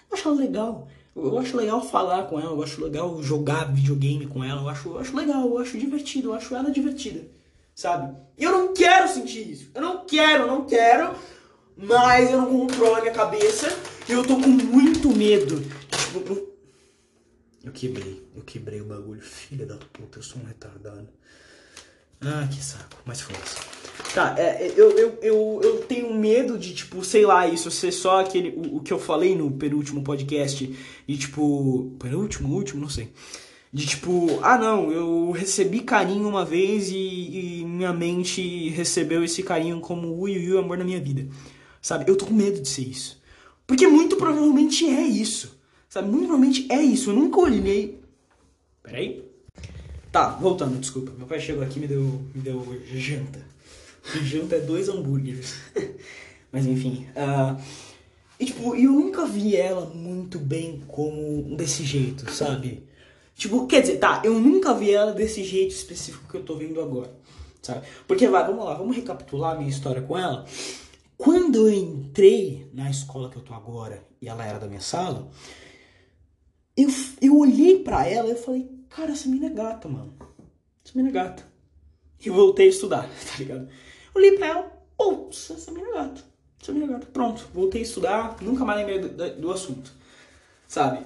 [0.09, 0.87] Eu acho ela legal.
[1.13, 4.89] Eu acho legal falar com ela, eu acho legal jogar videogame com ela, eu acho,
[4.89, 7.27] eu acho legal, eu acho divertido, eu acho ela divertida,
[7.73, 8.15] sabe?
[8.37, 9.71] Eu não quero sentir isso.
[9.73, 11.13] Eu não quero, eu não quero,
[11.75, 13.67] mas eu não controlo a minha cabeça
[14.07, 15.61] e eu tô com muito medo.
[15.89, 16.47] Tipo,
[17.63, 19.21] eu quebrei, eu quebrei o bagulho.
[19.21, 21.07] Filha da puta, eu sou um retardado.
[22.21, 23.75] Ah, que saco, mas foda-se.
[24.13, 27.91] Tá, é, é, eu, eu, eu, eu tenho medo de, tipo, sei lá, isso ser
[27.91, 28.49] só aquele.
[28.55, 30.73] O, o que eu falei no penúltimo podcast.
[31.07, 31.93] De tipo.
[31.99, 33.11] Penúltimo, último, não sei.
[33.73, 39.43] De tipo, ah não, eu recebi carinho uma vez e, e minha mente recebeu esse
[39.43, 41.27] carinho como ui, ui, amor na minha vida.
[41.81, 42.09] Sabe?
[42.09, 43.21] Eu tô com medo de ser isso.
[43.67, 45.59] Porque muito provavelmente é isso.
[45.89, 46.07] Sabe?
[46.07, 47.09] Muito provavelmente é isso.
[47.09, 47.99] Eu nunca olhei.
[48.81, 49.24] Peraí.
[50.15, 51.11] Tá, voltando, desculpa.
[51.17, 53.45] Meu pai chegou aqui e me deu, me deu janta.
[54.23, 55.55] Janta é dois hambúrgueres.
[56.53, 57.05] Mas enfim.
[57.09, 57.61] Uh,
[58.39, 62.87] e tipo, eu nunca vi ela muito bem como desse jeito, sabe?
[63.35, 66.79] Tipo, quer dizer, tá, eu nunca vi ela desse jeito específico que eu tô vendo
[66.79, 67.13] agora,
[67.61, 67.85] sabe?
[68.07, 70.45] Porque vai, vamos lá, vamos recapitular a minha história com ela.
[71.17, 75.29] Quando eu entrei na escola que eu tô agora e ela era da minha sala,
[76.77, 76.87] eu,
[77.21, 80.13] eu olhei pra ela e falei, cara, essa menina é gata, mano.
[80.83, 81.45] Essa menina é gata.
[82.23, 83.67] E voltei a estudar, tá ligado?
[84.13, 84.63] Olhei pra ela,
[84.97, 86.23] putz, essa menina é gata.
[86.61, 87.11] Essa menina é gata.
[87.11, 89.91] Pronto, voltei a estudar, nunca mais lembrei do, do, assunto.
[90.67, 91.05] Sabe?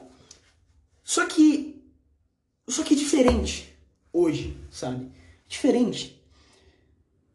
[1.03, 1.83] Só que.
[2.69, 3.75] Só que diferente
[4.13, 5.11] hoje, sabe?
[5.47, 6.21] Diferente.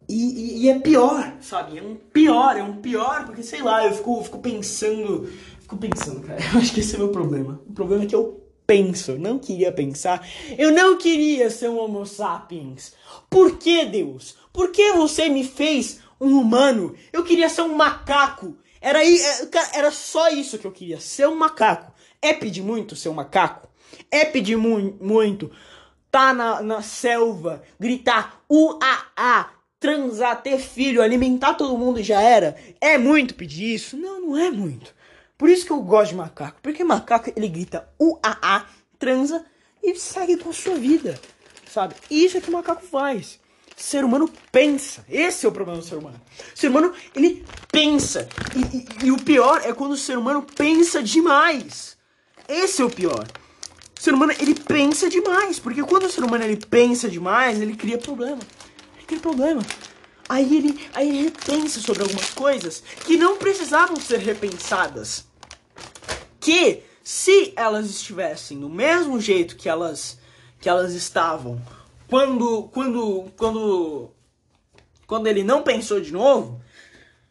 [0.08, 1.78] E, e, e, é pior, sabe?
[1.78, 5.26] É um pior, é um pior, porque sei lá, eu fico, fico pensando.
[5.60, 6.38] Fico pensando, cara.
[6.52, 7.60] Eu acho que esse é o meu problema.
[7.66, 10.26] O problema é que eu penso, não queria pensar.
[10.56, 12.94] Eu não queria ser um Homo sapiens.
[13.28, 14.36] Por que, Deus?
[14.52, 16.94] Por que você me fez um humano?
[17.12, 18.56] Eu queria ser um macaco.
[18.80, 21.92] Era, é, era só isso que eu queria, ser um macaco.
[22.20, 23.68] É pedir muito ser um macaco?
[24.10, 25.50] É pedir mu muito
[26.14, 29.50] tá na, na selva, gritar uaa,
[29.80, 32.56] transar, ter filho, alimentar todo mundo já era?
[32.80, 33.96] É muito pedir isso?
[33.96, 34.94] Não, não é muito.
[35.44, 36.58] Por isso que eu gosto de macaco.
[36.62, 38.64] Porque macaco ele grita uaa,
[38.98, 39.44] transa
[39.82, 41.20] e segue com a sua vida.
[41.70, 41.94] Sabe?
[42.10, 43.38] Isso é que o macaco faz
[43.76, 45.04] ser humano pensa.
[45.06, 46.18] Esse é o problema do ser humano.
[46.54, 48.26] O ser humano, ele pensa.
[48.56, 51.98] E, e, e, o pior é quando o ser humano pensa demais.
[52.48, 53.26] Esse é o pior.
[53.98, 55.58] O ser humano, ele pensa demais.
[55.58, 58.40] Porque quando o ser humano, ele pensa demais, ele cria problema.
[58.96, 59.60] Ele cria problema.
[60.26, 65.33] Aí ele, aí ele repensa sobre algumas coisas que não precisavam ser repensadas.
[66.44, 70.18] Que, se elas estivessem do mesmo jeito que elas,
[70.60, 71.58] que elas estavam
[72.06, 74.10] quando, quando, quando,
[75.06, 76.60] quando ele não pensou de novo,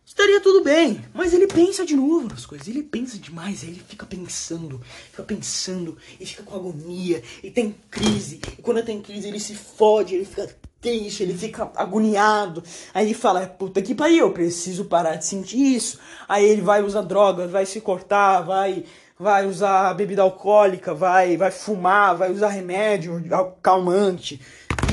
[0.03, 0.99] estaria tudo bem.
[1.13, 5.21] Mas ele pensa de novo nas coisas, ele pensa demais, aí ele fica pensando, fica
[5.21, 10.15] pensando, e fica com agonia, e tem crise, e quando tem crise ele se fode,
[10.15, 10.49] ele fica
[10.81, 12.61] triste, ele fica agoniado.
[12.93, 15.97] Aí ele fala, puta que pariu, eu preciso parar de sentir isso.
[16.27, 18.83] Aí ele vai usar drogas, vai se cortar, vai
[19.17, 23.21] vai usar bebida alcoólica, vai vai fumar, vai usar remédio
[23.61, 24.41] calmante.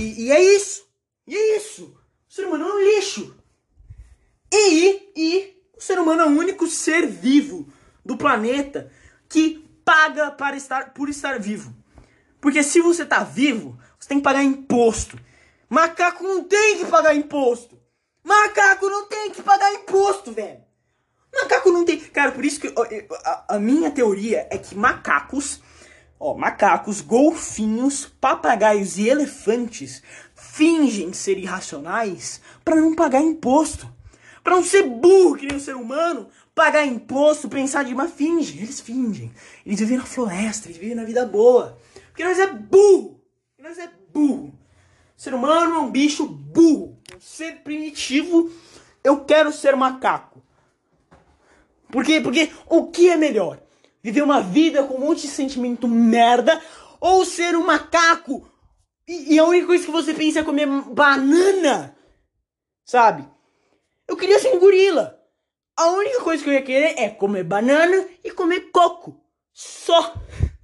[0.01, 0.85] E, e é isso.
[1.27, 1.95] E é isso.
[2.29, 3.37] O ser humano é um lixo.
[4.53, 7.69] E, e o ser humano é o único ser vivo
[8.05, 8.91] do planeta
[9.29, 11.75] que paga para estar por estar vivo.
[12.41, 15.19] Porque se você tá vivo, você tem que pagar imposto.
[15.69, 17.79] Macaco não tem que pagar imposto.
[18.25, 20.63] Macaco não tem que pagar imposto, velho.
[21.33, 21.99] Macaco não tem.
[21.99, 22.73] Cara, por isso que
[23.25, 25.61] a, a minha teoria é que macacos
[26.23, 30.03] Ó, macacos, golfinhos, papagaios e elefantes
[30.35, 33.91] fingem ser irracionais para não pagar imposto.
[34.45, 38.59] Para não ser burro que nem o ser humano, pagar imposto, pensar de uma finge.
[38.59, 39.33] Eles fingem.
[39.65, 41.79] Eles vivem na floresta, eles vivem na vida boa.
[42.09, 43.19] Porque nós é burro.
[43.57, 44.53] Porque nós é burro.
[45.17, 46.99] O ser humano é um bicho burro.
[47.17, 48.51] Um ser primitivo.
[49.03, 50.30] Eu quero ser macaco.
[51.91, 52.21] Por quê?
[52.21, 53.59] Porque o que é melhor?
[54.03, 56.61] Viver uma vida com um monte de sentimento merda
[57.01, 58.51] ou ser um macaco
[59.11, 61.97] e, e a única coisa que você pensa é comer banana?
[62.85, 63.29] Sabe?
[64.07, 65.21] Eu queria ser um gorila.
[65.77, 69.21] A única coisa que eu ia querer é comer banana e comer coco.
[69.53, 70.15] Só.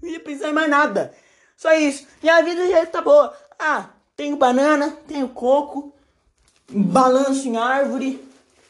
[0.01, 1.13] Não ia pensar em mais nada.
[1.57, 2.07] Só isso.
[2.23, 3.37] Minha vida já tá boa.
[3.59, 5.93] Ah, tenho banana, tenho coco,
[6.71, 8.25] balanço em árvore.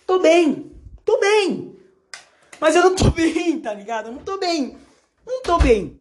[0.07, 0.73] Tô bem.
[1.05, 1.76] Tô bem.
[2.61, 4.07] Mas eu não tô bem, tá ligado?
[4.07, 4.77] Eu não tô bem.
[5.27, 6.01] Não tô bem.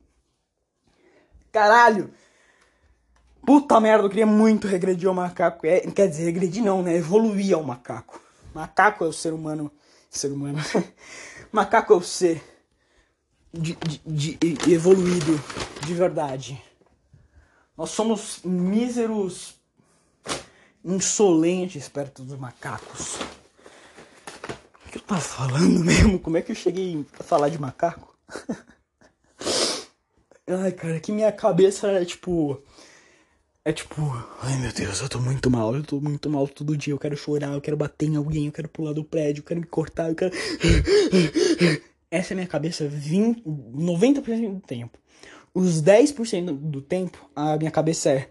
[1.51, 2.13] Caralho.
[3.45, 5.65] Puta merda, eu queria muito regredir ao macaco.
[5.67, 6.95] É, quer dizer, regredir não, né?
[6.95, 8.19] Evoluir ao macaco.
[8.53, 9.71] Macaco é o ser humano.
[10.09, 10.59] Ser humano.
[11.51, 12.41] macaco é o ser
[13.53, 15.41] de, de, de, evoluído
[15.85, 16.61] de verdade.
[17.77, 19.55] Nós somos míseros
[20.83, 23.17] insolentes perto dos macacos.
[24.95, 26.17] Que eu tava falando mesmo?
[26.17, 28.15] Como é que eu cheguei a falar de macaco?
[30.47, 32.63] Ai, cara, que minha cabeça é tipo.
[33.65, 33.99] É tipo,
[34.41, 37.17] ai meu Deus, eu tô muito mal, eu tô muito mal todo dia, eu quero
[37.17, 40.07] chorar, eu quero bater em alguém, eu quero pular do prédio, eu quero me cortar,
[40.07, 40.31] eu quero.
[42.09, 44.97] Essa é minha cabeça 20, 90% do tempo.
[45.53, 48.29] Os 10% do tempo, a minha cabeça é.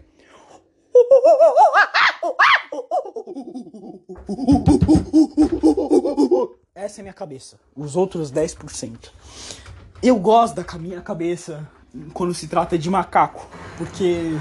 [6.73, 7.59] Essa é minha cabeça.
[7.75, 9.09] Os outros 10%.
[10.03, 11.67] Eu gosto da minha cabeça
[12.13, 14.31] quando se trata de macaco, porque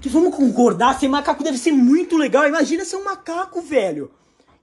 [0.00, 2.46] que vamos concordar, ser macaco deve ser muito legal.
[2.46, 4.10] Imagina ser um macaco, velho.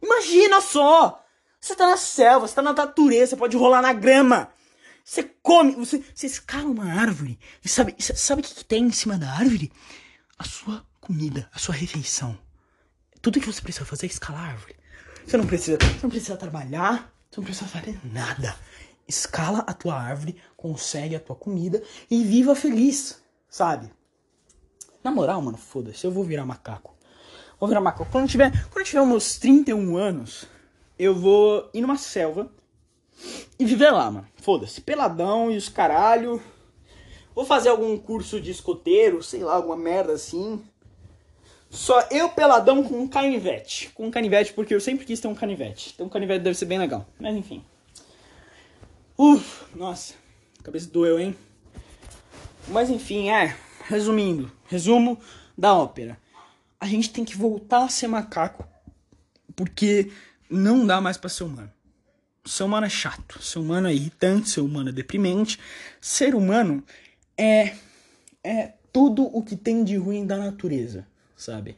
[0.01, 1.21] Imagina só.
[1.59, 4.49] Você tá na selva, você tá na natureza, você pode rolar na grama.
[5.03, 7.37] Você come, você, você escala uma árvore.
[7.63, 9.71] E sabe, sabe o que, que tem em cima da árvore?
[10.37, 12.37] A sua comida, a sua refeição.
[13.21, 14.75] Tudo que você precisa fazer é escalar a árvore.
[15.25, 18.55] Você não precisa, você não precisa trabalhar, você não precisa fazer nada.
[19.07, 23.91] Escala a tua árvore, consegue a tua comida e viva feliz, sabe?
[25.03, 26.95] Na moral, mano, foda-se, eu vou virar macaco.
[27.59, 28.11] Vou virar macaco.
[28.11, 30.45] Quando eu tiver, quando eu tiver uns 31 anos,
[30.97, 32.51] eu vou ir numa selva
[33.57, 34.27] e viver lá, mano.
[34.35, 36.41] Foda-se, peladão e os caralho.
[37.35, 40.63] Vou fazer algum curso de escoteiro, sei lá, alguma merda assim.
[41.69, 43.89] Só eu peladão com um canivete.
[43.93, 45.91] Com um canivete, porque eu sempre quis ter um canivete.
[45.93, 47.05] Então um canivete deve ser bem legal.
[47.19, 47.61] Mas enfim.
[49.17, 50.13] Uf, nossa.
[50.63, 51.35] Cabeça doeu, hein?
[52.69, 53.55] Mas enfim, é.
[53.87, 55.19] Resumindo, resumo
[55.57, 56.17] da ópera.
[56.79, 58.67] A gente tem que voltar a ser macaco,
[59.55, 60.11] porque
[60.49, 61.71] não dá mais para ser humano.
[62.45, 65.59] Ser humano é chato, ser humano é irritante, ser humano é deprimente.
[65.99, 66.83] Ser humano
[67.37, 67.75] é
[68.43, 71.77] é tudo o que tem de ruim da natureza, sabe?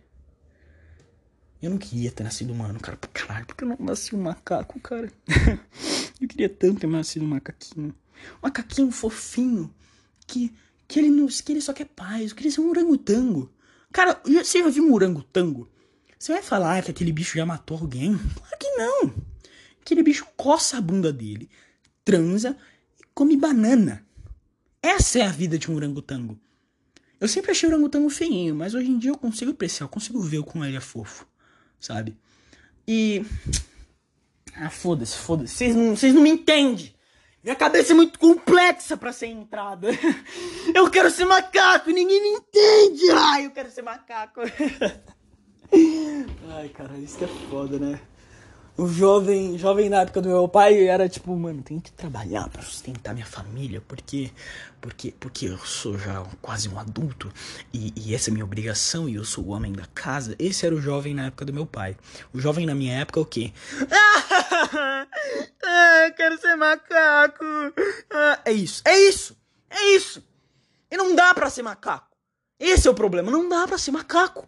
[1.62, 2.98] Eu não queria ter nascido humano, cara.
[3.14, 5.12] Caralho, porque eu não nasci um macaco, cara?
[6.22, 7.96] eu queria tanto ter nascido um macaquinho.
[8.36, 9.74] Um macaquinho fofinho
[10.28, 10.54] que
[10.88, 13.52] que ele, não, que ele só quer paz, eu queria ser um orangotango.
[13.92, 15.70] Cara, você já viu um orangotango?
[16.18, 18.18] Você vai falar que aquele bicho já matou alguém?
[18.18, 19.14] Claro que não.
[19.82, 21.50] Aquele bicho coça a bunda dele,
[22.06, 22.58] transa
[23.00, 24.07] e come banana.
[24.88, 26.40] Essa é a vida de um orangotango.
[27.20, 30.22] Eu sempre achei o orangotango feinho, mas hoje em dia eu consigo apreciar, eu consigo
[30.22, 31.28] ver o como ele é fofo,
[31.78, 32.18] sabe?
[32.88, 33.26] E.
[34.56, 35.56] Ah, foda-se, foda-se.
[35.56, 36.96] Vocês não, vocês não me entendem.
[37.44, 39.90] Minha cabeça é muito complexa para ser entrada.
[40.74, 43.12] Eu quero ser macaco, ninguém me entende.
[43.12, 44.40] Ai, eu quero ser macaco.
[46.50, 48.00] Ai, cara, isso que é foda, né?
[48.78, 52.62] O jovem, jovem na época do meu pai era tipo, mano, tenho que trabalhar para
[52.62, 54.30] sustentar minha família, porque
[54.80, 57.34] porque porque eu sou já quase um adulto
[57.74, 60.36] e, e, essa é minha obrigação e eu sou o homem da casa.
[60.38, 61.98] Esse era o jovem na época do meu pai.
[62.32, 63.52] O jovem na minha época é o quê?
[65.70, 67.44] Ah, quero ser macaco.
[68.10, 69.36] Ah, é isso, é isso,
[69.70, 70.24] é isso.
[70.90, 72.16] E não dá para ser macaco.
[72.60, 74.48] Esse é o problema, não dá para ser macaco.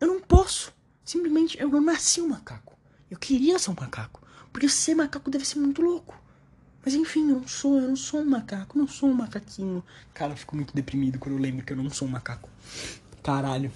[0.00, 0.72] Eu não posso.
[1.04, 2.79] Simplesmente eu não nasci um macaco.
[3.10, 4.22] Eu queria ser um macaco.
[4.52, 6.20] Porque ser macaco deve ser muito louco.
[6.84, 9.84] Mas enfim, eu não sou, eu não sou um macaco, não sou um macaquinho.
[10.14, 12.48] Cara, eu fico muito deprimido quando eu lembro que eu não sou um macaco.
[13.22, 13.70] Caralho.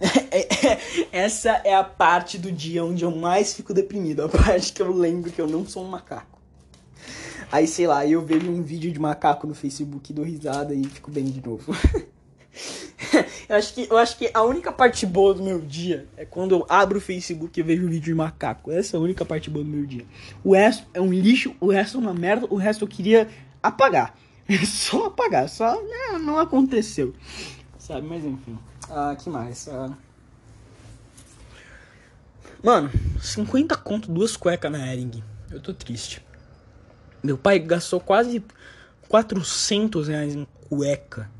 [1.12, 4.24] Essa é a parte do dia onde eu mais fico deprimido.
[4.24, 6.40] A parte que eu lembro que eu não sou um macaco.
[7.52, 11.10] Aí, sei lá, eu vejo um vídeo de macaco no Facebook, dou risada e fico
[11.10, 11.74] bem de novo.
[13.50, 16.54] eu, acho que, eu acho que a única parte boa do meu dia é quando
[16.54, 18.70] eu abro o Facebook e vejo um vídeo de macaco.
[18.70, 20.06] Essa é a única parte boa do meu dia.
[20.44, 23.28] O resto é um lixo, o resto é uma merda, o resto eu queria
[23.60, 24.16] apagar.
[24.64, 27.12] Só apagar, só né, não aconteceu.
[27.78, 28.56] Sabe, mas enfim.
[28.88, 29.68] Ah, que mais?
[29.68, 29.96] Ah...
[32.62, 32.90] Mano,
[33.20, 35.24] 50 conto, duas cuecas na Ering.
[35.50, 36.24] Eu tô triste.
[37.22, 38.44] Meu pai gastou quase
[39.08, 41.30] 400 reais em cueca.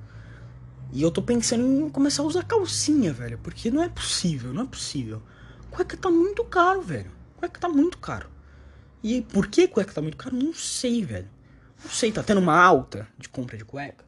[0.93, 3.39] E eu tô pensando em começar a usar calcinha, velho.
[3.39, 5.23] Porque não é possível, não é possível.
[5.71, 7.11] Cueca tá muito caro, velho.
[7.37, 8.29] Cueca tá muito caro.
[9.03, 10.37] E por que cueca tá muito caro?
[10.37, 11.29] Não sei, velho.
[11.83, 14.05] Não sei, tá tendo uma alta de compra de cueca.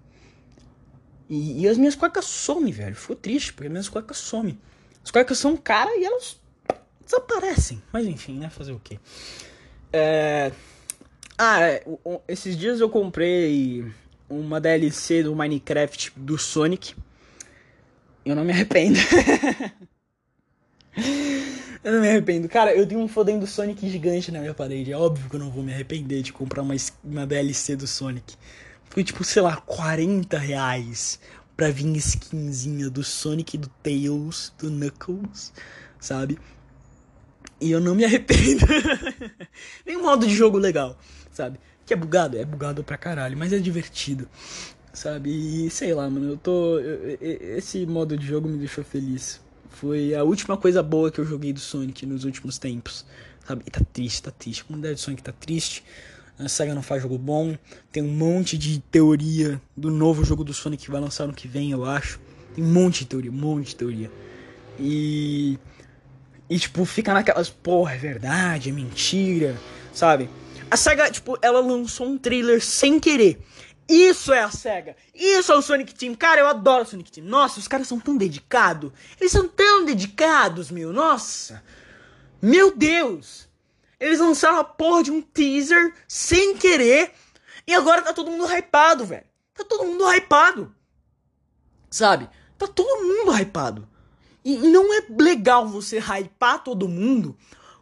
[1.28, 2.94] E, e as minhas cuecas somem, velho.
[2.94, 4.58] Ficou triste, porque as minhas cuecas somem.
[5.04, 6.40] As cuecas são caras e elas
[7.04, 7.82] desaparecem.
[7.92, 8.50] Mas enfim, né?
[8.50, 8.98] Fazer o quê?
[9.92, 10.52] É...
[11.38, 11.84] Ah, é,
[12.28, 13.90] esses dias eu comprei
[14.38, 16.94] uma DLC do Minecraft do Sonic.
[18.24, 18.98] Eu não me arrependo.
[21.84, 22.48] eu não me arrependo.
[22.48, 24.92] Cara, eu tenho um fodendo do Sonic gigante na minha parede.
[24.92, 26.74] É óbvio que eu não vou me arrepender de comprar uma,
[27.04, 28.34] uma DLC do Sonic.
[28.88, 31.18] Foi tipo, sei lá, 40 reais
[31.56, 35.52] pra vir skinzinha do Sonic, do Tails, do Knuckles,
[36.00, 36.38] sabe?
[37.60, 38.66] E eu não me arrependo.
[39.84, 40.98] Tem um modo de jogo legal,
[41.30, 41.58] sabe?
[41.92, 44.26] Que é bugado, é bugado pra caralho, mas é divertido,
[44.94, 45.28] sabe?
[45.28, 46.78] E sei lá, mano, eu tô.
[47.20, 49.42] Esse modo de jogo me deixou feliz.
[49.68, 53.04] Foi a última coisa boa que eu joguei do Sonic nos últimos tempos,
[53.46, 53.62] sabe?
[53.66, 54.62] E tá triste, tá triste.
[54.62, 55.84] A comunidade do Sonic tá triste.
[56.38, 57.58] A SEGA não faz jogo bom.
[57.92, 61.46] Tem um monte de teoria do novo jogo do Sonic que vai lançar no que
[61.46, 62.18] vem, eu acho.
[62.54, 64.10] Tem um monte de teoria, um monte de teoria.
[64.80, 65.58] E.
[66.48, 69.54] E, tipo, fica naquelas, porra, é verdade, é mentira,
[69.92, 70.30] sabe?
[70.72, 73.44] A SEGA, tipo, ela lançou um trailer sem querer.
[73.86, 74.96] Isso é a SEGA.
[75.14, 76.14] Isso é o Sonic Team.
[76.14, 77.26] Cara, eu adoro o Sonic Team.
[77.26, 78.90] Nossa, os caras são tão dedicados.
[79.20, 80.90] Eles são tão dedicados, meu.
[80.90, 81.62] Nossa.
[82.40, 83.46] Meu Deus.
[84.00, 87.12] Eles lançaram a porra de um teaser sem querer.
[87.66, 89.26] E agora tá todo mundo hypado, velho.
[89.52, 90.74] Tá todo mundo hypado.
[91.90, 92.30] Sabe?
[92.56, 93.86] Tá todo mundo hypado.
[94.42, 97.36] E, não é legal você hypar todo mundo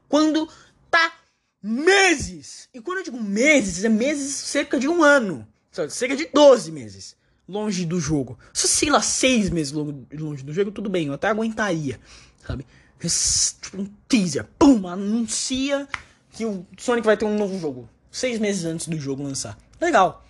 [0.09, 0.49] quando
[0.91, 1.20] tá
[1.63, 2.69] meses.
[2.73, 5.47] E quando eu digo meses, é meses cerca de um ano.
[5.89, 7.17] Cerca de 12 meses
[7.51, 8.39] longe do jogo.
[8.53, 11.99] Se sei lá, seis meses longe do jogo, tudo bem, eu até aguentaria,
[12.47, 12.65] sabe?
[12.99, 15.89] Tipo um teaser, pum, anuncia
[16.33, 17.89] que o Sonic vai ter um novo jogo.
[18.11, 19.59] Seis meses antes do jogo lançar.
[19.81, 20.25] Legal.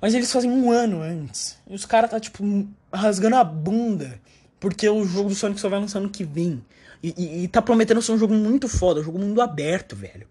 [0.00, 1.58] Mas eles fazem um ano antes.
[1.68, 4.20] E os caras tá, tipo, rasgando a bunda.
[4.58, 6.62] Porque o jogo do Sonic só vai lançar no que vem.
[7.02, 9.00] E, e, e tá prometendo ser um jogo muito foda.
[9.00, 10.26] Um jogo mundo aberto, velho.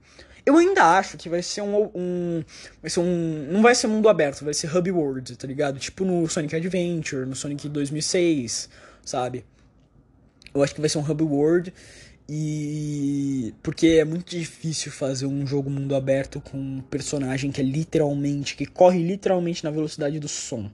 [0.45, 2.43] Eu ainda acho que vai ser um, um,
[2.81, 3.47] Vai ser um.
[3.51, 5.77] Não vai ser mundo aberto, vai ser Hub World, tá ligado?
[5.79, 8.69] Tipo no Sonic Adventure, no Sonic 2006,
[9.05, 9.45] sabe?
[10.53, 11.73] Eu acho que vai ser um Hub World.
[12.31, 17.63] E porque é muito difícil fazer um jogo mundo aberto com um personagem que é
[17.63, 20.69] literalmente que corre literalmente na velocidade do som.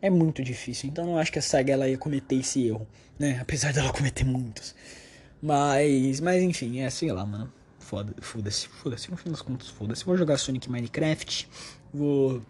[0.00, 0.88] É muito difícil.
[0.90, 2.86] Então não acho que a saga ela ia cometer esse erro,
[3.18, 3.38] né?
[3.40, 4.74] Apesar dela cometer muitos.
[5.42, 7.52] Mas, mas enfim, é sei lá, mano.
[7.78, 10.04] Foda, foda-se, foda-se, no fim das contas, foda-se.
[10.04, 11.48] Vou jogar Sonic Minecraft.
[11.92, 12.42] Vou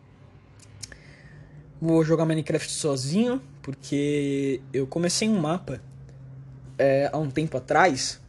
[1.80, 5.80] Vou jogar Minecraft sozinho, porque eu comecei um mapa
[6.76, 8.20] é, há um tempo atrás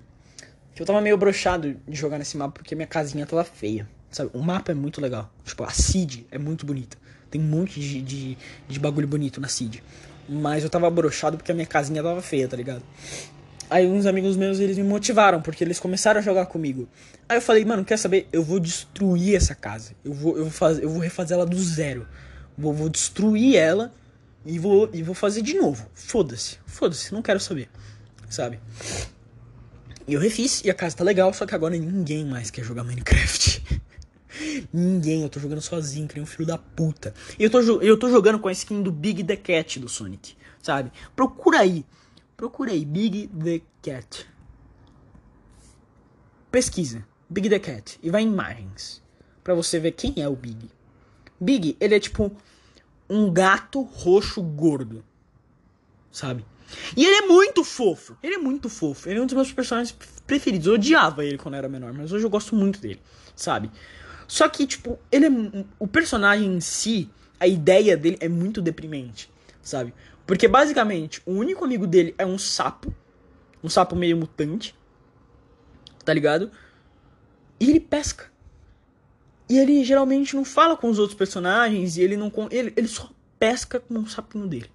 [0.76, 3.89] que eu tava meio brochado de jogar nesse mapa porque minha casinha tava feia.
[4.12, 4.30] Sabe?
[4.36, 5.32] O mapa é muito legal.
[5.43, 6.95] Tipo, a Seed é muito bonita.
[7.32, 8.38] Tem um monte de, de,
[8.68, 9.80] de bagulho bonito na Seed.
[10.28, 12.84] Mas eu tava brochado porque a minha casinha tava feia, tá ligado?
[13.70, 16.88] Aí uns amigos meus, eles me motivaram, porque eles começaram a jogar comigo.
[17.28, 18.28] Aí eu falei, mano, quer saber?
[18.34, 19.91] Eu vou destruir essa casa.
[20.03, 22.07] Eu vou, eu vou, eu vou refazer ela do zero.
[22.57, 23.93] Vou, vou destruir ela
[24.45, 25.86] e vou, e vou fazer de novo.
[25.93, 26.57] Foda-se.
[26.65, 27.70] Foda-se, não quero saber
[28.30, 28.59] sabe?
[30.07, 32.84] E eu refiz e a casa tá legal, só que agora ninguém mais quer jogar
[32.84, 33.82] Minecraft.
[34.72, 37.13] ninguém, eu tô jogando sozinho, que um filho da puta.
[37.38, 40.36] E eu tô, eu tô jogando com a skin do Big the Cat do Sonic,
[40.61, 40.91] sabe?
[41.15, 41.86] Procura aí.
[42.39, 44.25] Procura aí, Big the Cat.
[46.49, 49.03] Pesquisa, Big the Cat, e vai em imagens.
[49.43, 50.69] para você ver quem é o Big.
[51.37, 52.31] Big, ele é tipo
[53.09, 55.03] um gato roxo gordo.
[56.09, 56.45] Sabe?
[56.95, 58.15] E ele é muito fofo.
[58.23, 59.09] Ele é muito fofo.
[59.09, 59.93] Ele é um dos meus personagens
[60.25, 60.65] preferidos.
[60.65, 63.01] Eu odiava ele quando era menor, mas hoje eu gosto muito dele,
[63.35, 63.69] sabe?
[64.29, 65.65] Só que, tipo, ele é.
[65.77, 69.29] O personagem em si, a ideia dele é muito deprimente,
[69.61, 69.93] sabe?
[70.30, 72.93] Porque basicamente, o único amigo dele é um sapo.
[73.63, 74.75] Um sapo meio mutante.
[76.05, 76.51] Tá ligado?
[77.59, 78.32] E ele pesca.
[79.49, 81.97] E ele geralmente não fala com os outros personagens.
[81.97, 82.32] E ele não.
[82.51, 83.09] Ele, ele só
[83.39, 84.69] pesca com o sapinho dele.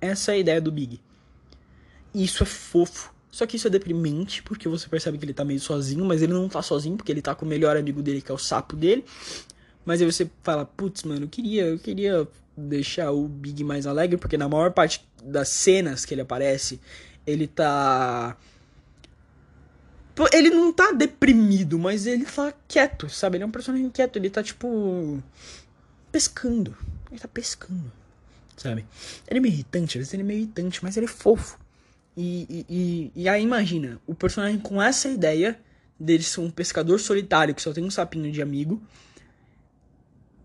[0.00, 0.98] Essa é a ideia do Big.
[2.14, 3.12] Isso é fofo.
[3.30, 6.32] Só que isso é deprimente, porque você percebe que ele tá meio sozinho, mas ele
[6.32, 8.74] não tá sozinho, porque ele tá com o melhor amigo dele, que é o sapo
[8.74, 9.04] dele.
[9.84, 12.26] Mas aí você fala, putz, mano, eu queria, eu queria
[12.56, 16.80] deixar o Big mais alegre, porque na maior parte das cenas que ele aparece,
[17.26, 18.36] ele tá.
[20.32, 23.36] Ele não tá deprimido, mas ele tá quieto, sabe?
[23.36, 25.22] Ele é um personagem quieto, ele tá tipo.
[26.10, 26.76] pescando.
[27.10, 27.92] Ele tá pescando,
[28.56, 28.86] sabe?
[29.28, 31.58] Ele é meio irritante, às vezes ele é meio irritante, mas ele é fofo.
[32.16, 35.60] E, e, e, e aí imagina, o personagem com essa ideia
[36.00, 38.82] dele ser um pescador solitário que só tem um sapinho de amigo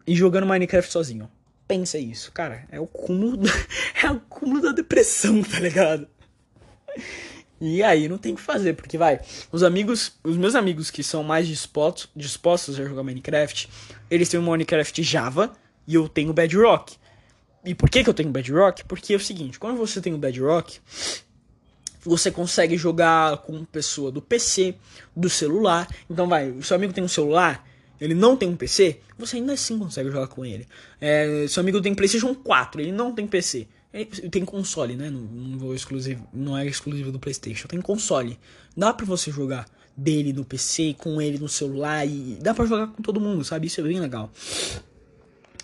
[0.05, 1.29] e jogando Minecraft sozinho.
[1.71, 2.65] Pensa isso, cara.
[2.69, 3.49] É o cúmulo, da,
[4.03, 6.05] é o cúmulo da depressão, tá ligado?
[7.61, 9.21] E aí não tem o que fazer, porque vai,
[9.53, 13.69] os amigos, os meus amigos que são mais dispostos, dispostos a jogar Minecraft,
[14.09, 15.53] eles têm um Minecraft Java
[15.87, 16.97] e eu tenho Bedrock.
[17.63, 18.83] E por que, que eu tenho Bedrock?
[18.83, 20.77] Porque é o seguinte, quando você tem o Bedrock,
[22.01, 24.75] você consegue jogar com pessoa do PC,
[25.15, 25.87] do celular.
[26.09, 27.65] Então vai, o seu amigo tem um celular,
[28.01, 30.67] ele não tem um PC, você ainda assim consegue jogar com ele.
[30.99, 33.67] É, seu amigo tem PlayStation 4, ele não tem PC.
[33.93, 35.11] Ele tem console, né?
[35.11, 37.67] Não, não, vou exclusivo, não é exclusivo do PlayStation.
[37.67, 38.39] Tem console.
[38.75, 42.87] Dá pra você jogar dele no PC, com ele no celular e dá pra jogar
[42.87, 43.67] com todo mundo, sabe?
[43.67, 44.31] Isso é bem legal.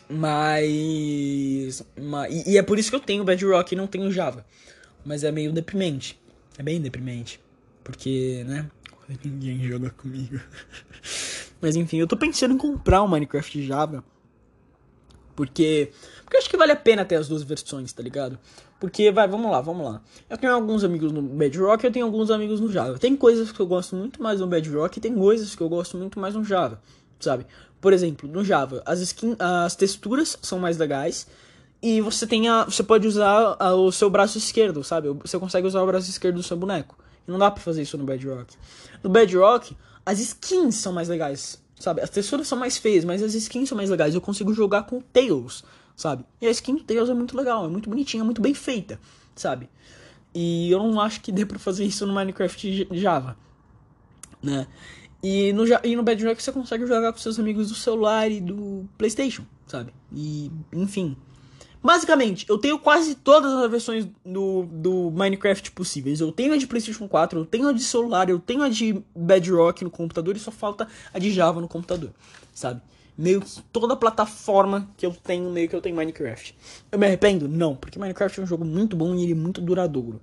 [0.07, 1.83] Mas.
[1.99, 4.45] mas e, e, é por isso que eu tenho Bedrock e não tenho Java.
[5.03, 6.19] Mas é meio deprimente.
[6.57, 7.39] É bem deprimente.
[7.83, 8.69] Porque, né?
[9.23, 10.39] Ninguém joga comigo.
[11.61, 14.03] Mas enfim, eu tô pensando em comprar um Minecraft Java.
[15.35, 15.91] Porque.
[16.23, 18.37] Porque eu acho que vale a pena ter as duas versões, tá ligado?
[18.79, 20.01] Porque, vai, vamos lá, vamos lá.
[20.29, 22.99] Eu tenho alguns amigos no Bedrock eu tenho alguns amigos no Java.
[22.99, 25.97] Tem coisas que eu gosto muito mais no Bedrock e tem coisas que eu gosto
[25.97, 26.81] muito mais no Java,
[27.19, 27.45] sabe?
[27.79, 31.27] Por exemplo, no Java, as, skin, as texturas são mais legais.
[31.81, 35.09] E você tem a, você pode usar a, o seu braço esquerdo, sabe?
[35.21, 36.97] Você consegue usar o braço esquerdo do seu boneco.
[37.27, 38.55] E não dá pra fazer isso no Bedrock.
[39.03, 39.75] No Bedrock,
[40.07, 41.99] as skins são mais legais, sabe?
[41.99, 44.15] As texturas são mais feias, mas as skins são mais legais.
[44.15, 45.65] Eu consigo jogar com Tails,
[45.97, 46.23] sabe?
[46.39, 48.97] E a skin Tails é muito legal, é muito bonitinha, é muito bem feita,
[49.35, 49.69] sabe?
[50.33, 53.37] E eu não acho que dê pra fazer isso no Minecraft Java,
[54.41, 54.65] né?
[55.21, 58.87] E no, e no Bedrock você consegue jogar com seus amigos do celular e do
[58.97, 59.93] PlayStation, sabe?
[60.13, 61.17] E, enfim,
[61.81, 66.19] Basicamente, eu tenho quase todas as versões do, do Minecraft possíveis.
[66.19, 69.01] Eu tenho a de PlayStation 4, eu tenho a de celular, eu tenho a de
[69.15, 72.11] Bedrock no computador e só falta a de Java no computador,
[72.53, 72.81] sabe?
[73.17, 76.55] Meio que toda plataforma que eu tenho, meio que eu tenho Minecraft.
[76.91, 77.47] Eu me arrependo?
[77.47, 80.21] Não, porque Minecraft é um jogo muito bom e ele é muito duradouro.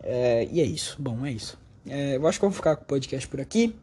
[0.00, 0.96] É, e é isso.
[0.98, 1.58] Bom, é isso.
[1.86, 3.74] É, eu acho que eu vou ficar com o podcast por aqui.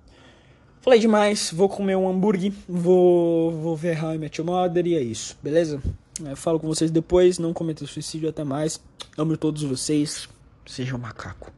[0.81, 4.95] Falei demais, vou comer um hambúrguer, vou, vou ver How I Met Your Mother e
[4.95, 5.81] é isso, beleza?
[6.19, 7.37] Eu é, falo com vocês depois.
[7.37, 8.29] Não cometa suicídio.
[8.29, 8.79] Até mais.
[9.17, 10.29] Amo todos vocês.
[10.65, 11.51] Sejam macaco.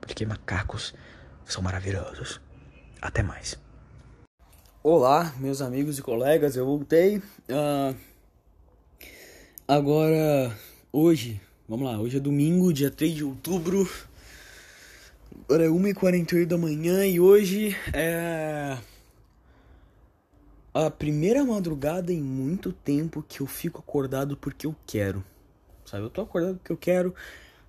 [0.00, 0.94] Porque macacos
[1.46, 2.40] são maravilhosos.
[3.00, 3.58] Até mais.
[4.82, 6.56] Olá, meus amigos e colegas.
[6.56, 7.18] Eu voltei.
[7.18, 7.96] Uh,
[9.66, 10.54] agora,
[10.92, 11.40] hoje.
[11.66, 11.98] Vamos lá.
[11.98, 13.88] Hoje é domingo, dia 3 de outubro.
[15.44, 17.06] Agora é 1h48 da manhã.
[17.06, 18.76] E hoje é
[20.74, 25.22] a primeira madrugada em muito tempo que eu fico acordado porque eu quero.
[25.84, 27.14] Sabe, eu tô acordado porque eu quero.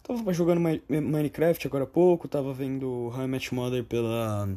[0.02, 4.50] Tava jogando Minecraft agora há pouco, tava vendo How I Mother pela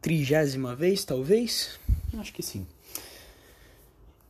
[0.00, 1.78] trigésima vez, talvez.
[2.18, 2.66] Acho que sim.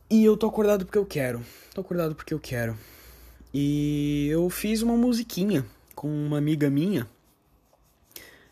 [0.09, 1.43] E eu tô acordado porque eu quero.
[1.73, 2.77] Tô acordado porque eu quero.
[3.53, 5.65] E eu fiz uma musiquinha
[5.95, 7.07] com uma amiga minha.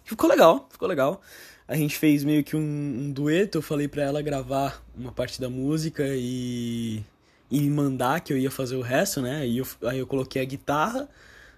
[0.04, 1.22] Ficou legal, ficou legal
[1.68, 3.58] a gente fez meio que um, um dueto.
[3.58, 7.04] Eu falei para ela gravar uma parte da música e,
[7.50, 9.48] e me mandar que eu ia fazer o resto, né?
[9.48, 11.10] E eu, aí eu coloquei a guitarra,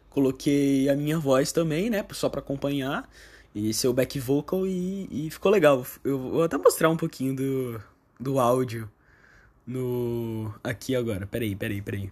[0.10, 2.06] coloquei a minha voz também, né?
[2.12, 3.10] Só para acompanhar
[3.54, 5.86] e seu back vocal e, e ficou legal.
[6.04, 7.82] Eu vou até mostrar um pouquinho do,
[8.20, 8.90] do áudio
[9.66, 11.26] no aqui agora.
[11.26, 12.12] Peraí, peraí, peraí.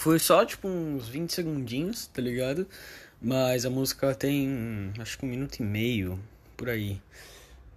[0.00, 2.66] Foi só, tipo, uns 20 segundinhos, tá ligado?
[3.20, 6.18] Mas a música tem, acho que um minuto e meio,
[6.56, 6.98] por aí.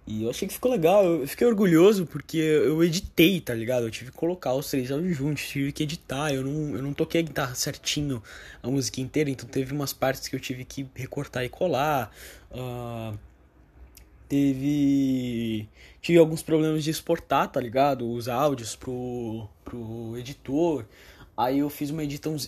[0.06, 3.84] E eu achei que ficou legal, eu fiquei orgulhoso porque eu editei, tá ligado?
[3.84, 6.94] Eu tive que colocar os três áudios juntos, tive que editar, eu não, eu não
[6.94, 8.22] toquei a guitarra certinho
[8.62, 12.10] a música inteira, então teve umas partes que eu tive que recortar e colar.
[12.50, 13.18] Uh,
[14.30, 15.68] teve.
[16.00, 18.10] Tive alguns problemas de exportar, tá ligado?
[18.10, 20.86] Os áudios pro, pro editor.
[21.36, 22.02] Aí eu fiz uma,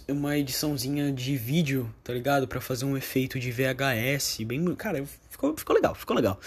[0.08, 2.46] uma ediçãozinha de vídeo, tá ligado?
[2.46, 4.64] para fazer um efeito de VHS, bem...
[4.76, 6.38] Cara, ficou, ficou legal, ficou legal.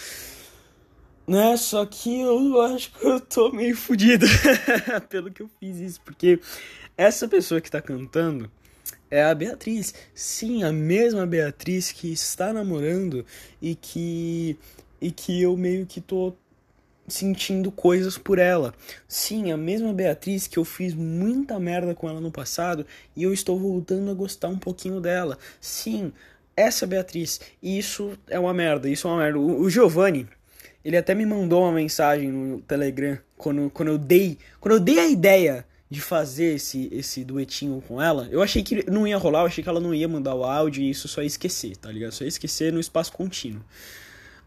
[1.28, 1.58] Né?
[1.58, 4.26] Só que eu acho que eu tô meio fodido
[5.10, 6.40] pelo que eu fiz isso, porque
[6.98, 8.50] essa pessoa que tá cantando
[9.12, 9.94] é a Beatriz.
[10.14, 13.26] Sim, a mesma Beatriz que está namorando
[13.62, 14.58] e que
[15.02, 16.34] e que eu meio que tô
[17.14, 18.74] sentindo coisas por ela.
[19.08, 22.86] Sim, a mesma Beatriz que eu fiz muita merda com ela no passado
[23.16, 25.38] e eu estou voltando a gostar um pouquinho dela.
[25.60, 26.12] Sim,
[26.56, 27.40] essa Beatriz.
[27.62, 29.40] Isso é uma merda, isso é uma merda.
[29.40, 30.28] O, o Giovanni,
[30.84, 35.00] ele até me mandou uma mensagem no Telegram quando, quando eu dei, quando eu dei
[35.00, 38.28] a ideia de fazer esse, esse duetinho com ela.
[38.30, 40.84] Eu achei que não ia rolar, eu achei que ela não ia mandar o áudio
[40.84, 42.12] e isso só ia esquecer, tá ligado?
[42.12, 43.64] Só ia esquecer no espaço contínuo.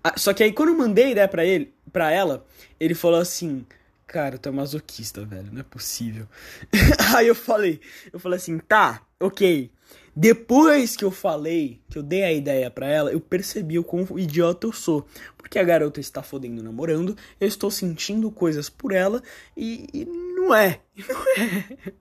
[0.03, 2.45] Ah, só que aí quando eu mandei a ideia pra ele, para ela,
[2.79, 3.65] ele falou assim:
[4.07, 6.27] "Cara, tu é masoquista, velho, não é possível".
[7.17, 7.81] aí eu falei,
[8.13, 9.71] eu falei assim: "Tá, OK.
[10.15, 14.07] Depois que eu falei, que eu dei a ideia para ela, eu percebi o quão
[14.19, 15.07] idiota eu sou.
[15.39, 19.23] Porque a garota está fodendo namorando, eu estou sentindo coisas por ela
[19.57, 20.81] e, e não é.
[21.09, 21.93] Não é.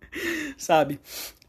[0.58, 0.99] Sabe?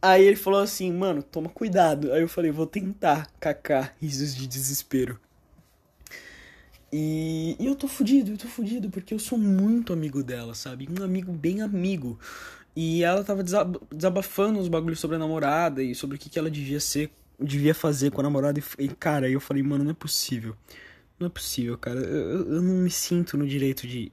[0.01, 2.13] Aí ele falou assim, mano, toma cuidado.
[2.13, 5.19] Aí eu falei, vou tentar, kaká, risos de desespero.
[6.93, 10.87] E, e eu tô fudido, eu tô fudido, porque eu sou muito amigo dela, sabe?
[10.91, 12.19] Um amigo bem amigo.
[12.77, 13.43] E ela tava
[13.91, 17.75] desabafando uns bagulhos sobre a namorada e sobre o que, que ela devia ser, devia
[17.75, 18.63] fazer com a namorada.
[18.79, 20.55] E, cara, eu falei, mano, não é possível.
[21.19, 22.01] Não é possível, cara.
[22.01, 24.13] Eu, eu não me sinto no direito de,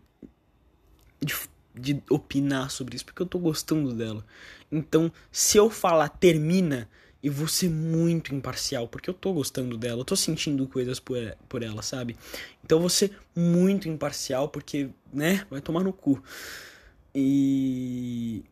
[1.21, 1.35] de,
[1.75, 4.25] de opinar sobre isso, porque eu tô gostando dela.
[4.71, 6.89] Então, se eu falar termina,
[7.23, 11.17] eu vou ser muito imparcial, porque eu tô gostando dela, eu tô sentindo coisas por,
[11.47, 12.15] por ela, sabe?
[12.63, 16.21] Então eu vou ser muito imparcial, porque, né, vai tomar no cu.
[17.13, 18.43] E,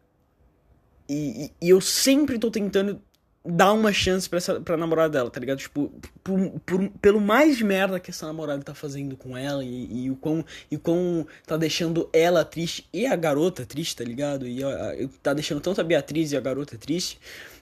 [1.09, 3.01] e, e eu sempre tô tentando
[3.49, 5.59] dar uma chance pra, essa, pra namorada dela, tá ligado?
[5.59, 5.89] Tipo,
[6.21, 10.11] por, por, pelo mais de merda que essa namorada tá fazendo com ela e, e
[10.11, 14.45] o quão, e quão tá deixando ela triste e a garota triste, tá ligado?
[14.45, 14.93] E a, a,
[15.23, 17.19] tá deixando tanto a Beatriz e a garota triste.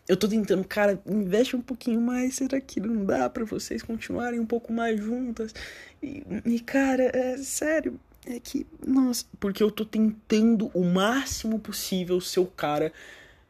[0.08, 2.36] Eu tô tentando, cara, investe um pouquinho mais.
[2.36, 5.54] Será que não dá para vocês continuarem um pouco mais juntas?
[6.02, 12.20] E, e cara, é sério, é que, nossa, porque eu tô tentando o máximo possível
[12.22, 12.92] ser o cara,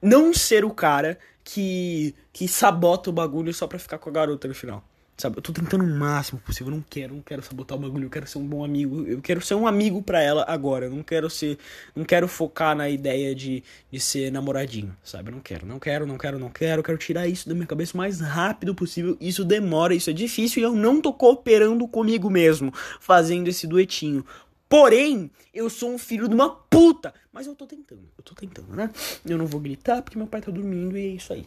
[0.02, 4.48] não ser o cara que que sabota o bagulho só pra ficar com a garota
[4.48, 4.84] no final.
[5.18, 5.38] Sabe?
[5.38, 8.10] Eu tô tentando o máximo possível, eu não quero, não quero sabotar o bagulho, eu
[8.10, 11.04] quero ser um bom amigo, eu quero ser um amigo para ela agora, eu não
[11.04, 11.58] quero ser,
[11.96, 15.30] não quero focar na ideia de, de ser namoradinho, sabe?
[15.30, 17.66] Eu não quero, não quero, não quero, não quero, eu quero tirar isso da minha
[17.66, 19.18] cabeça o mais rápido possível.
[19.22, 24.26] Isso demora, isso é difícil e eu não tô cooperando comigo mesmo fazendo esse duetinho.
[24.68, 27.14] Porém, eu sou um filho de uma puta.
[27.32, 28.90] Mas eu tô tentando, eu tô tentando, né?
[29.26, 31.46] Eu não vou gritar porque meu pai tá dormindo e é isso aí.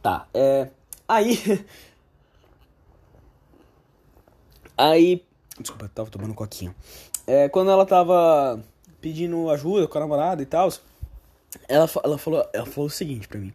[0.00, 0.68] Tá, é.
[1.08, 1.38] Aí.
[4.78, 5.24] Aí.
[5.58, 6.72] Desculpa, tava tomando coquinha.
[7.26, 8.62] É, quando ela tava
[9.00, 10.72] pedindo ajuda com a namorada e tal,
[11.68, 13.52] ela, ela, falou, ela falou o seguinte pra mim.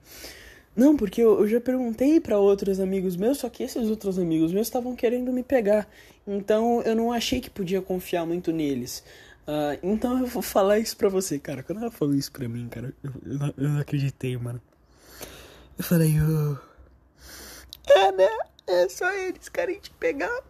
[0.75, 4.51] Não, porque eu, eu já perguntei para outros amigos meus, só que esses outros amigos
[4.51, 5.87] meus estavam querendo me pegar.
[6.27, 9.03] Então eu não achei que podia confiar muito neles.
[9.47, 11.63] Uh, então eu vou falar isso pra você, cara.
[11.63, 14.61] Quando ela falou isso pra mim, cara, eu, eu, não, eu não acreditei, mano.
[15.77, 16.57] Eu falei, oh...
[17.91, 18.29] é, né?
[18.65, 20.41] É só eles querem te pegar.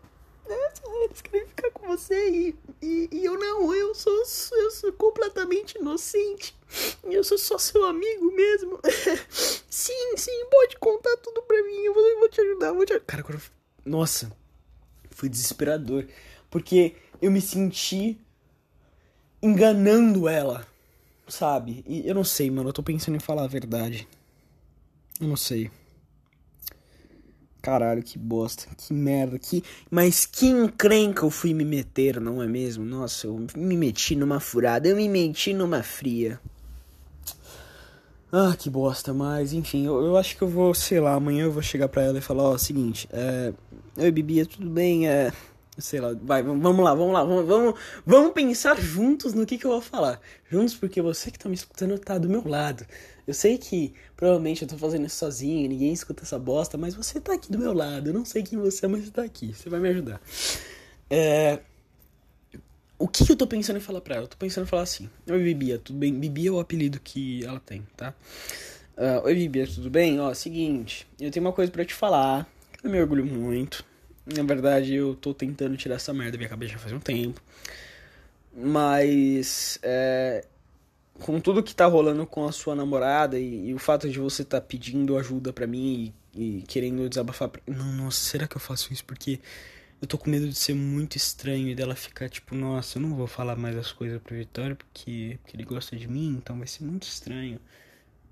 [0.45, 4.23] Eles querem ficar com você e, e, e eu não, eu sou,
[4.53, 6.55] eu sou completamente inocente.
[7.03, 8.79] Eu sou só seu amigo mesmo.
[9.69, 11.83] sim, sim, pode contar tudo pra mim.
[11.83, 12.99] Eu vou, eu vou te ajudar, vou te.
[13.01, 13.23] Cara.
[13.85, 14.31] Nossa,
[15.11, 16.07] foi desesperador.
[16.49, 18.19] Porque eu me senti
[19.41, 20.67] enganando ela,
[21.27, 21.83] sabe?
[21.87, 22.69] E eu não sei, mano.
[22.69, 24.07] Eu tô pensando em falar a verdade.
[25.19, 25.69] Eu não sei.
[27.63, 29.63] Caralho, que bosta, que merda, que.
[29.89, 32.83] Mas que encrenca eu fui me meter, não é mesmo?
[32.83, 36.41] Nossa, eu me meti numa furada, eu me meti numa fria.
[38.29, 41.53] Ah, que bosta, mas enfim, eu, eu acho que eu vou, sei lá, amanhã eu
[41.53, 43.53] vou chegar pra ela e falar, ó, seguinte, é.
[43.95, 45.07] Oi, Bibia, tudo bem?
[45.07, 45.31] É.
[45.77, 49.65] Sei lá, vai, vamos lá, vamos lá, vamos, vamos, vamos pensar juntos no que, que
[49.65, 50.19] eu vou falar.
[50.51, 52.85] Juntos, porque você que tá me escutando tá do meu lado.
[53.27, 57.21] Eu sei que provavelmente eu tô fazendo isso sozinho, ninguém escuta essa bosta, mas você
[57.21, 58.09] tá aqui do meu lado.
[58.09, 59.53] Eu não sei quem você é, mas você tá aqui.
[59.53, 60.21] Você vai me ajudar.
[61.09, 61.59] É
[63.03, 64.23] o que, eu tô pensando em falar pra ela?
[64.23, 66.17] Eu tô pensando em falar assim: Oi, Bibia, tudo bem?
[66.17, 68.13] Bibia é o apelido que ela tem, tá?
[68.95, 70.21] Uh, Oi, Bibia, tudo bem?
[70.21, 72.47] Ó, seguinte, eu tenho uma coisa para te falar.
[72.81, 73.83] Eu me orgulho muito.
[74.25, 77.41] Na verdade, eu tô tentando tirar essa merda da minha cabeça já faz um tempo.
[78.55, 80.45] Mas, é,
[81.19, 84.43] com tudo que tá rolando com a sua namorada e, e o fato de você
[84.43, 87.49] tá pedindo ajuda para mim e, e, querendo desabafar.
[87.49, 87.61] Pra...
[87.67, 89.05] Não, nossa, será que eu faço isso?
[89.05, 89.39] Porque
[90.01, 93.15] eu tô com medo de ser muito estranho e dela ficar tipo, nossa, eu não
[93.15, 96.67] vou falar mais as coisas pro Vitório porque, porque ele gosta de mim, então vai
[96.67, 97.59] ser muito estranho.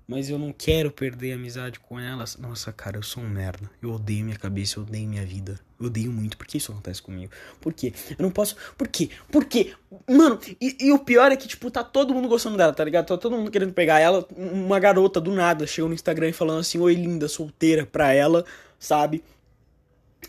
[0.06, 2.36] Mas eu não quero perder a amizade com elas.
[2.36, 3.70] Nossa, cara, eu sou um merda.
[3.80, 5.58] Eu odeio minha cabeça, eu odeio minha vida.
[5.78, 6.36] Eu odeio muito.
[6.36, 7.32] Por que isso acontece comigo?
[7.60, 7.92] Por quê?
[8.10, 8.56] Eu não posso.
[8.76, 9.10] Por quê?
[9.30, 9.74] Por quê?
[10.08, 13.06] Mano, e, e, o pior é que, tipo, tá todo mundo gostando dela, tá ligado?
[13.06, 14.26] Tá todo mundo querendo pegar ela.
[14.36, 18.44] Uma garota do nada chegou no Instagram e falando assim: Oi, linda, solteira pra ela,
[18.78, 19.22] sabe?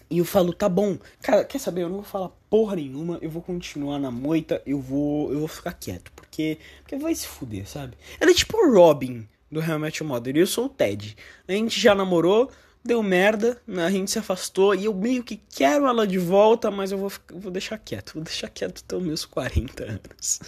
[0.09, 0.97] E eu falo, tá bom.
[1.21, 1.83] Cara, quer saber?
[1.83, 3.17] Eu não vou falar porra nenhuma.
[3.21, 4.61] Eu vou continuar na moita.
[4.65, 5.31] Eu vou.
[5.31, 6.11] Eu vou ficar quieto.
[6.15, 6.57] Porque.
[6.81, 7.97] Porque vai se fuder, sabe?
[8.19, 10.35] Ela é tipo o Robin do Real Match Mother.
[10.35, 11.15] E eu sou o Ted.
[11.47, 12.51] A gente já namorou,
[12.83, 16.91] deu merda, a gente se afastou e eu meio que quero ela de volta, mas
[16.91, 18.13] eu vou, vou deixar quieto.
[18.15, 20.39] Vou deixar quieto até os meus 40 anos.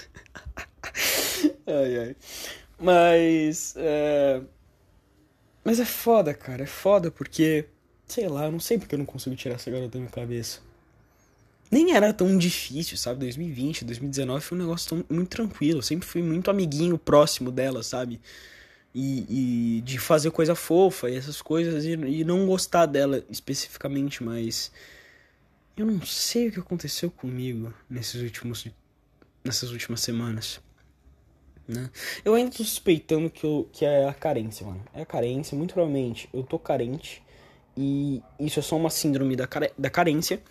[1.65, 2.15] ai, ai.
[2.79, 3.73] Mas.
[3.77, 4.41] É...
[5.63, 6.63] Mas é foda, cara.
[6.63, 7.65] É foda porque.
[8.07, 10.59] Sei lá, eu não sei porque eu não consigo tirar essa garota da minha cabeça.
[11.71, 13.21] Nem era tão difícil, sabe?
[13.21, 15.79] 2020, 2019 foi um negócio tão, muito tranquilo.
[15.79, 18.21] Eu sempre fui muito amiguinho próximo dela, sabe?
[18.97, 19.25] E,
[19.77, 24.71] e, de fazer coisa fofa e essas coisas e, e, não gostar dela especificamente, mas
[25.75, 28.65] eu não sei o que aconteceu comigo nesses últimos
[29.43, 30.61] nessas últimas semanas.
[31.67, 31.89] Né?
[32.23, 34.83] Eu ainda tô suspeitando que, eu, que é a carência, mano.
[34.93, 37.21] É a carência, muito provavelmente eu tô carente
[37.75, 40.41] e isso é só uma síndrome da, da carência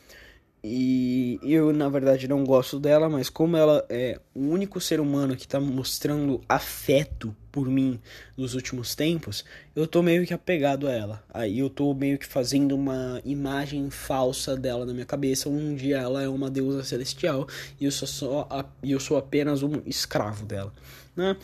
[0.66, 5.36] e eu, na verdade, não gosto dela, mas como ela é o único ser humano
[5.36, 8.00] que tá mostrando afeto por mim
[8.34, 9.44] nos últimos tempos,
[9.76, 11.22] eu tô meio que apegado a ela.
[11.28, 15.50] Aí eu tô meio que fazendo uma imagem falsa dela na minha cabeça.
[15.50, 17.46] Um dia ela é uma deusa celestial
[17.78, 20.72] e eu sou, só a, eu sou apenas um escravo dela,
[21.14, 21.36] né?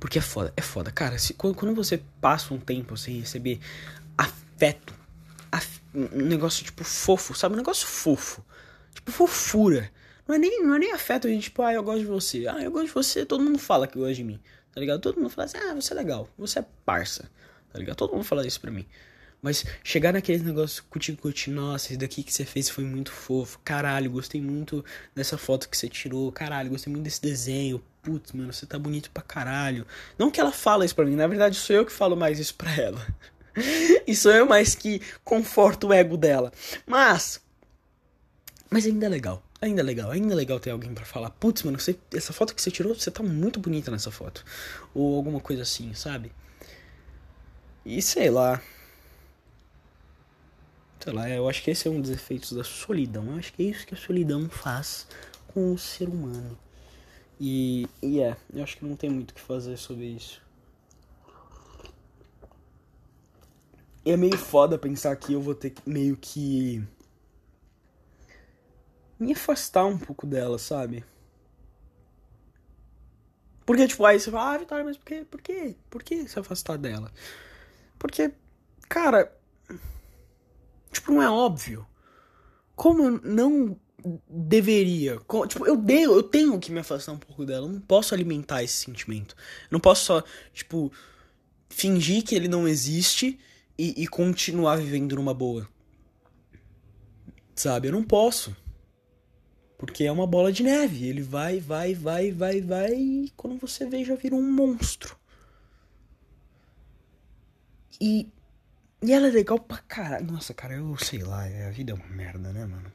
[0.00, 0.90] Porque é foda, é foda.
[0.90, 3.60] Cara, se, quando você passa um tempo sem receber
[4.16, 5.01] afeto
[5.94, 7.54] um negócio, tipo, fofo, sabe?
[7.54, 8.44] Um negócio fofo.
[8.94, 9.90] Tipo, fofura.
[10.26, 12.46] Não é nem, não é nem afeto, gente, tipo, ah, eu gosto de você.
[12.46, 14.40] Ah, eu gosto de você, todo mundo fala que gosta de mim.
[14.72, 15.00] Tá ligado?
[15.00, 17.30] Todo mundo fala assim, ah, você é legal, você é parça.
[17.72, 17.96] Tá ligado?
[17.96, 18.86] Todo mundo fala isso pra mim.
[19.42, 23.58] Mas chegar naquele negócio cuti-cuti, nossa, esse daqui que você fez foi muito fofo.
[23.64, 24.84] Caralho, gostei muito
[25.14, 26.30] dessa foto que você tirou.
[26.30, 27.82] Caralho, gostei muito desse desenho.
[28.02, 29.84] Putz, mano, você tá bonito pra caralho.
[30.16, 32.54] Não que ela fala isso pra mim, na verdade sou eu que falo mais isso
[32.54, 33.04] pra ela.
[34.14, 36.52] sou eu mais que conforto o ego dela.
[36.86, 37.40] Mas.
[38.70, 39.42] Mas ainda é legal.
[39.62, 42.52] Ainda é legal, ainda é legal ter alguém para falar, putz, mano, você, essa foto
[42.52, 44.44] que você tirou, você tá muito bonita nessa foto.
[44.92, 46.32] Ou alguma coisa assim, sabe?
[47.86, 48.60] E sei lá.
[50.98, 53.24] Sei lá, eu acho que esse é um dos efeitos da solidão.
[53.26, 55.06] Eu acho que é isso que a solidão faz
[55.46, 56.58] com o ser humano.
[57.40, 60.42] E, e é, eu acho que não tem muito o que fazer sobre isso.
[64.04, 66.82] É meio foda pensar que eu vou ter que meio que
[69.18, 71.04] me afastar um pouco dela, sabe?
[73.64, 75.26] Porque, tipo, aí você fala, ah, Vitória, mas por quê?
[75.30, 75.76] Por quê?
[75.88, 77.12] Por que se afastar dela?
[77.98, 78.32] Porque,
[78.88, 79.32] cara,
[80.90, 81.86] tipo, não é óbvio.
[82.74, 83.78] Como eu não
[84.28, 85.20] deveria?
[85.20, 87.66] Como, tipo, eu, devo, eu tenho que me afastar um pouco dela.
[87.66, 89.36] Eu não posso alimentar esse sentimento.
[89.62, 90.92] Eu não posso só, tipo,
[91.68, 93.38] fingir que ele não existe
[93.78, 95.68] e, e continuar vivendo numa boa.
[97.54, 97.88] Sabe?
[97.88, 98.56] Eu não posso.
[99.76, 101.06] Porque é uma bola de neve.
[101.06, 102.94] Ele vai, vai, vai, vai, vai.
[102.94, 105.16] E quando você vê, já vira um monstro.
[108.00, 108.28] E.
[109.04, 110.30] E ela é legal pra caralho.
[110.30, 111.44] Nossa, cara, eu sei lá.
[111.44, 112.92] A vida é uma merda, né, mano?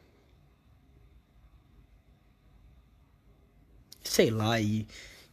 [4.03, 4.87] Sei lá, e.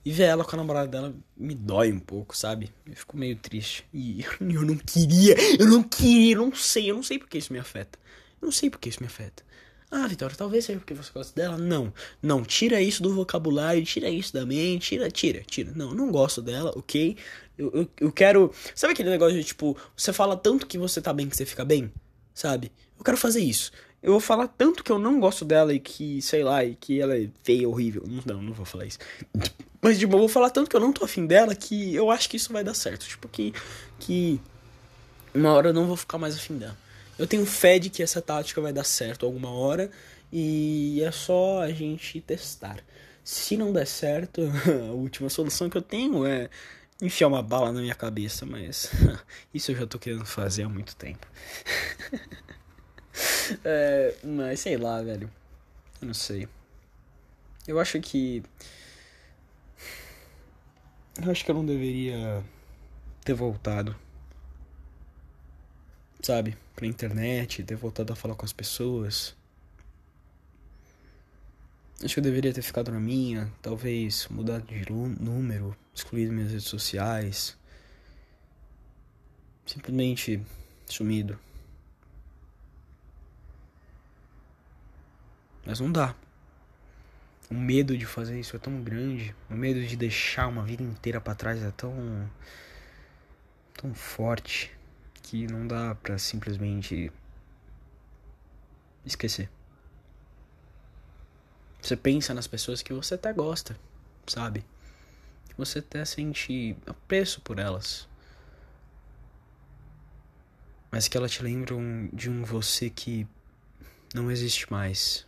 [0.04, 2.70] E ver ela com a namorada dela me dói um pouco, sabe?
[2.86, 3.86] Eu fico meio triste.
[3.92, 7.52] E eu não queria, eu não queria, eu não sei, eu não sei porque isso
[7.52, 7.98] me afeta.
[8.40, 9.42] Eu não sei porque isso me afeta.
[9.90, 11.56] Ah, Vitória, talvez seja porque você gosta dela.
[11.56, 15.72] Não, não, tira isso do vocabulário, tira isso da mente, tira, tira, tira.
[15.74, 17.16] Não, não gosto dela, ok?
[17.56, 18.52] Eu, eu, eu quero.
[18.74, 21.64] Sabe aquele negócio de tipo, você fala tanto que você tá bem que você fica
[21.64, 21.90] bem?
[22.34, 22.72] Sabe?
[22.98, 23.72] Eu quero fazer isso
[24.04, 27.00] eu vou falar tanto que eu não gosto dela e que, sei lá, e que
[27.00, 28.04] ela é feia, horrível.
[28.26, 28.98] Não, não vou falar isso.
[29.80, 32.28] Mas, tipo, eu vou falar tanto que eu não tô afim dela que eu acho
[32.28, 33.06] que isso vai dar certo.
[33.06, 33.54] Tipo, que.
[33.98, 34.38] que
[35.34, 36.76] uma hora eu não vou ficar mais afim dela.
[37.18, 39.90] Eu tenho fé de que essa tática vai dar certo alguma hora
[40.30, 42.84] e é só a gente testar.
[43.24, 44.42] Se não der certo,
[44.90, 46.50] a última solução que eu tenho é
[47.00, 48.90] enfiar uma bala na minha cabeça, mas
[49.54, 51.26] isso eu já tô querendo fazer há muito tempo.
[53.64, 55.30] é, mas sei lá, velho.
[56.00, 56.48] Eu não sei.
[57.66, 58.42] Eu acho que.
[61.22, 62.44] Eu acho que eu não deveria
[63.24, 63.96] ter voltado.
[66.22, 66.56] sabe?
[66.74, 69.34] Pra internet, ter voltado a falar com as pessoas.
[72.02, 76.66] Acho que eu deveria ter ficado na minha, talvez mudar de número, excluído minhas redes
[76.66, 77.56] sociais.
[79.64, 80.42] Simplesmente
[80.86, 81.38] sumido.
[85.64, 86.14] Mas não dá.
[87.50, 91.20] O medo de fazer isso é tão grande, o medo de deixar uma vida inteira
[91.20, 92.30] para trás é tão
[93.74, 94.70] tão forte
[95.22, 97.12] que não dá para simplesmente
[99.04, 99.50] esquecer.
[101.80, 103.78] Você pensa nas pessoas que você até gosta,
[104.26, 104.64] sabe?
[105.48, 108.08] Que você até sente apreço por elas.
[110.90, 113.26] Mas que elas te lembram de um você que
[114.14, 115.26] não existe mais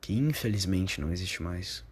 [0.00, 1.84] que infelizmente não existe mais.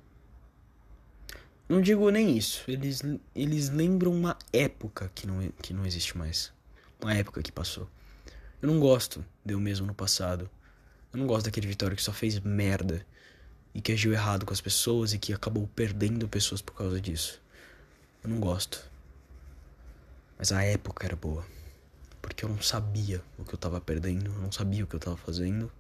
[1.69, 3.03] Não digo nem isso, eles,
[3.35, 6.53] eles lembram uma época que não, que não existe mais.
[7.01, 7.89] Uma época que passou.
[8.61, 10.49] Eu não gosto de eu mesmo no passado.
[11.13, 13.05] Eu não gosto daquele Vitório que só fez merda
[13.75, 17.43] e que agiu errado com as pessoas e que acabou perdendo pessoas por causa disso.
[18.23, 18.89] Eu não gosto.
[20.39, 21.45] Mas a época era boa.
[22.23, 25.01] Porque eu não sabia o que eu tava perdendo, eu não sabia o que eu
[25.01, 25.71] tava fazendo.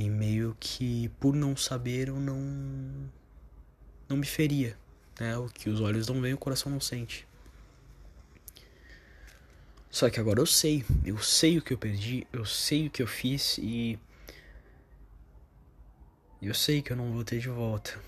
[0.00, 2.40] E meio que por não saber eu não
[4.08, 4.74] não me feria,
[5.20, 5.36] né?
[5.36, 7.28] O que os olhos não veem, o coração não sente.
[9.90, 13.02] Só que agora eu sei, eu sei o que eu perdi, eu sei o que
[13.02, 13.98] eu fiz e
[16.40, 18.00] eu sei que eu não vou ter de volta.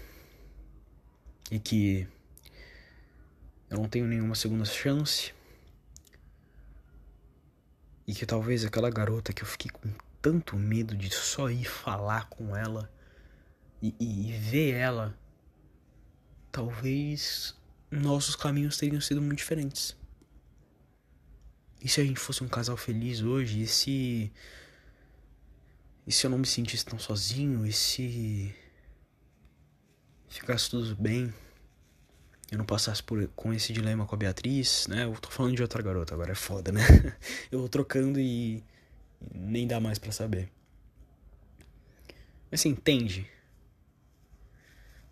[1.50, 2.08] E que
[3.68, 5.34] eu não tenho nenhuma segunda chance.
[8.06, 9.90] E que talvez aquela garota que eu fiquei com
[10.22, 12.88] tanto medo de só ir falar com ela
[13.82, 15.18] e, e, ver ela,
[16.52, 17.56] talvez
[17.90, 19.96] nossos caminhos teriam sido muito diferentes.
[21.82, 23.62] E se a gente fosse um casal feliz hoje?
[23.62, 24.32] E se.
[26.06, 27.66] E se eu não me sentisse tão sozinho?
[27.66, 28.54] E se.
[30.28, 31.34] Ficasse tudo bem?
[32.52, 35.04] Eu não passasse por, com esse dilema com a Beatriz, né?
[35.04, 36.82] Eu tô falando de outra garota, agora é foda, né?
[37.50, 38.62] Eu vou trocando e
[39.34, 40.48] nem dá mais para saber.
[42.50, 43.26] Mas assim, entende?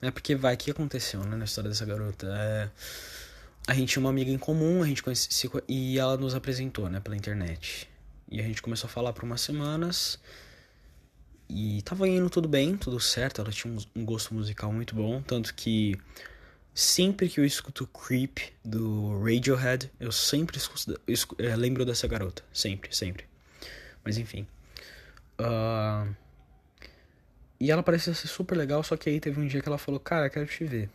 [0.03, 2.27] É porque vai, que aconteceu né, na história dessa garota?
[2.27, 2.71] É,
[3.67, 7.01] a gente tinha uma amiga em comum, a gente conhecia, e ela nos apresentou, né,
[7.01, 7.89] pela internet.
[8.31, 10.19] E a gente começou a falar por umas semanas.
[11.49, 13.41] E tava indo tudo bem, tudo certo.
[13.41, 15.21] Ela tinha um gosto musical muito bom.
[15.21, 15.99] Tanto que
[16.73, 22.45] sempre que eu escuto Creep do Radiohead, eu sempre escuto, eu eu lembro dessa garota.
[22.53, 23.30] Sempre, sempre.
[24.11, 24.45] Mas enfim.
[25.39, 26.13] Uh...
[27.61, 30.01] E ela parecia ser super legal, só que aí teve um dia que ela falou,
[30.01, 30.91] cara, quero te ver.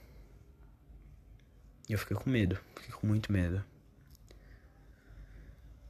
[1.88, 3.63] E eu fiquei com medo, fiquei com muito medo.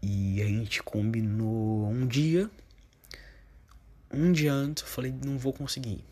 [0.04, 2.48] E a gente combinou um dia.
[4.12, 6.06] Um dia antes eu falei, não vou conseguir.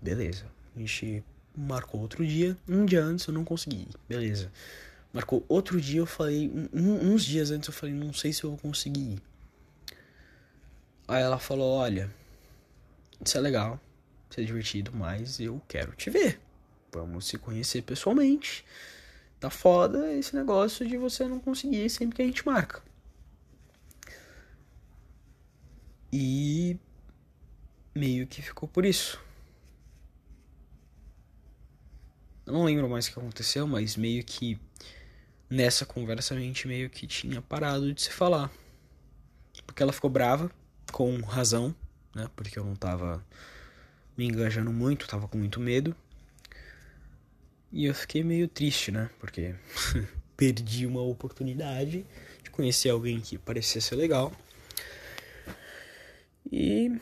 [0.00, 0.46] Beleza.
[0.74, 1.22] A gente
[1.54, 2.56] marcou outro dia.
[2.66, 3.88] Um dia antes eu não consegui.
[4.08, 4.50] Beleza.
[5.12, 6.50] Marcou outro dia, eu falei.
[6.72, 9.20] Um, uns dias antes eu falei, não sei se eu vou conseguir.
[11.06, 12.10] Aí ela falou: Olha,
[13.24, 13.80] isso é legal,
[14.30, 16.40] isso é divertido, mas eu quero te ver.
[16.92, 18.64] Vamos se conhecer pessoalmente.
[19.40, 22.82] Tá foda esse negócio de você não conseguir sempre que a gente marca.
[26.12, 26.76] E
[27.94, 29.18] meio que ficou por isso.
[32.44, 34.60] Eu não lembro mais o que aconteceu, mas meio que
[35.48, 38.50] nessa conversa a gente meio que tinha parado de se falar.
[39.66, 40.50] Porque ela ficou brava
[40.92, 41.74] com razão,
[42.14, 42.30] né?
[42.36, 43.24] Porque eu não tava
[44.16, 45.96] me engajando muito, tava com muito medo.
[47.72, 49.10] E eu fiquei meio triste, né?
[49.18, 49.54] Porque
[50.36, 52.06] perdi uma oportunidade
[52.44, 54.30] de conhecer alguém que parecia ser legal.
[56.50, 57.00] E,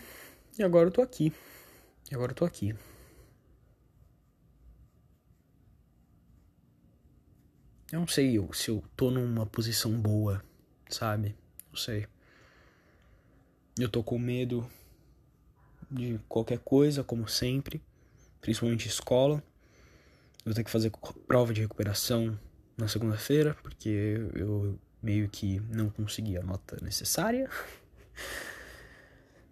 [0.63, 1.33] agora eu tô aqui.
[2.11, 2.75] E agora eu tô aqui.
[7.91, 10.41] Eu não sei se eu tô numa posição boa,
[10.89, 11.35] sabe?
[11.69, 12.07] Não sei.
[13.81, 14.71] Eu tô com medo
[15.91, 17.83] de qualquer coisa, como sempre,
[18.39, 19.43] principalmente escola.
[20.45, 20.93] Vou ter que fazer
[21.27, 22.39] prova de recuperação
[22.77, 27.49] na segunda-feira, porque eu meio que não consegui a nota necessária.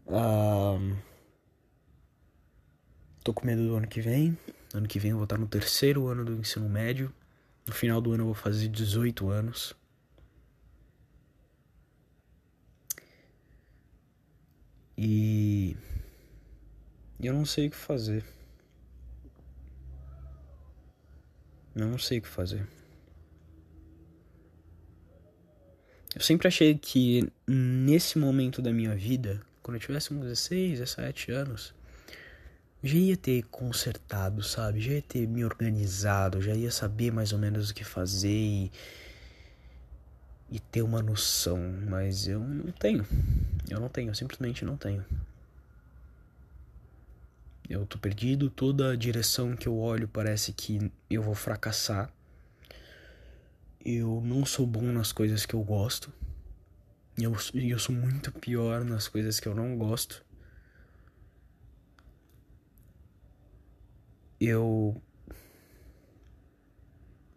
[0.06, 0.94] um,
[3.24, 4.36] tô com medo do ano que vem.
[4.74, 7.10] Ano que vem eu vou estar no terceiro ano do ensino médio.
[7.66, 9.74] No final do ano eu vou fazer 18 anos.
[15.00, 15.76] E
[17.20, 18.24] eu não sei o que fazer.
[21.72, 22.66] Não sei o que fazer.
[26.16, 31.30] Eu sempre achei que nesse momento da minha vida, quando eu tivesse uns 16, 17
[31.30, 31.72] anos,
[32.82, 34.80] já ia ter consertado, sabe?
[34.80, 38.72] Já ia ter me organizado, já ia saber mais ou menos o que fazer e,
[40.50, 43.06] e ter uma noção, mas eu não tenho.
[43.68, 45.04] Eu não tenho, eu simplesmente não tenho.
[47.68, 52.10] Eu tô perdido, toda direção que eu olho parece que eu vou fracassar.
[53.84, 56.10] Eu não sou bom nas coisas que eu gosto.
[57.18, 60.24] E eu, eu sou muito pior nas coisas que eu não gosto.
[64.40, 65.02] Eu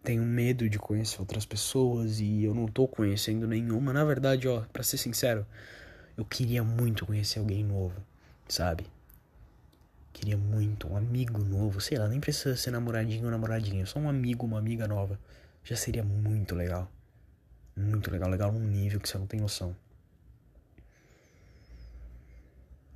[0.02, 3.92] tenho medo de conhecer outras pessoas e eu não tô conhecendo nenhuma.
[3.92, 5.46] Na verdade, ó, para ser sincero,
[6.16, 7.94] eu queria muito conhecer alguém novo,
[8.48, 8.86] sabe?
[10.12, 14.08] Queria muito um amigo novo, sei lá, nem precisa ser namoradinho ou namoradinha, só um
[14.08, 15.18] amigo, uma amiga nova.
[15.64, 16.90] Já seria muito legal.
[17.76, 19.74] Muito legal, legal num nível que você não tem noção.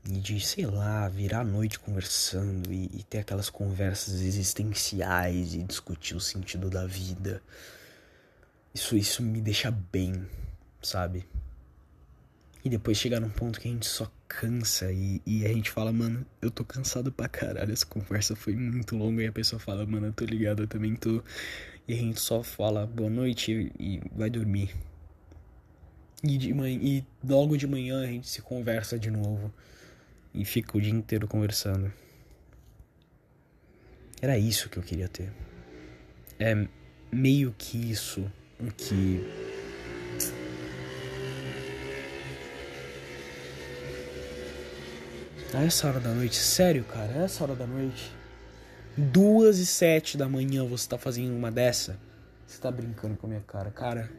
[0.09, 5.62] E de, sei lá, virar a noite conversando e, e ter aquelas conversas existenciais e
[5.64, 7.42] discutir o sentido da vida.
[8.72, 10.24] Isso, isso me deixa bem,
[10.80, 11.26] sabe?
[12.64, 15.92] E depois chegar num ponto que a gente só cansa e, e a gente fala,
[15.92, 19.86] mano, eu tô cansado pra caralho, essa conversa foi muito longa e a pessoa fala,
[19.86, 21.22] mano, eu tô ligado, eu também tô.
[21.88, 24.74] E a gente só fala boa noite e, vai dormir.
[26.22, 29.52] E, de manhã, e logo de manhã a gente se conversa de novo
[30.37, 31.93] e fica o dia inteiro conversando.
[34.20, 35.32] Era isso que eu queria ter.
[36.39, 36.66] É
[37.11, 38.30] meio que isso
[38.76, 39.24] que
[45.55, 48.12] A essa hora da noite, sério, cara, a essa hora da noite.
[48.95, 51.99] Duas e sete da manhã você tá fazendo uma dessa?
[52.47, 54.11] Você tá brincando com a minha cara, cara.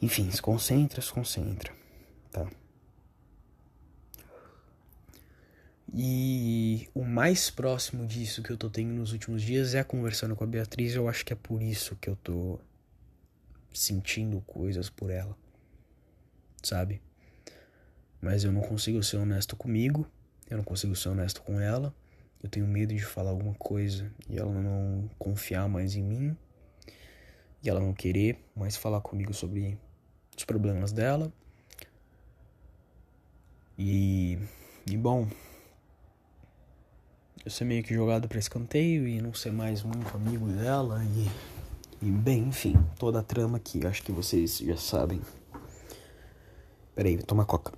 [0.00, 1.72] Enfim, se concentra, se concentra,
[2.30, 2.46] tá?
[5.98, 10.44] E o mais próximo disso que eu tô tendo nos últimos dias é conversando com
[10.44, 10.94] a Beatriz.
[10.94, 12.60] Eu acho que é por isso que eu tô
[13.72, 15.34] sentindo coisas por ela,
[16.62, 17.00] sabe?
[18.20, 20.06] Mas eu não consigo ser honesto comigo,
[20.50, 21.94] eu não consigo ser honesto com ela.
[22.42, 26.36] Eu tenho medo de falar alguma coisa e ela não confiar mais em mim.
[27.62, 29.78] E ela não querer mais falar comigo sobre
[30.36, 31.32] os problemas dela.
[33.78, 34.38] E,
[34.86, 35.26] e bom,
[37.46, 42.04] eu ser meio que jogado para escanteio e não ser mais muito amigo dela e,
[42.04, 45.20] e bem, enfim, toda a trama que acho que vocês já sabem.
[46.92, 47.72] Peraí, vou tomar coca.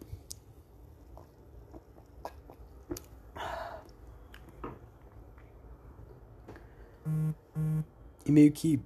[8.24, 8.80] E meio que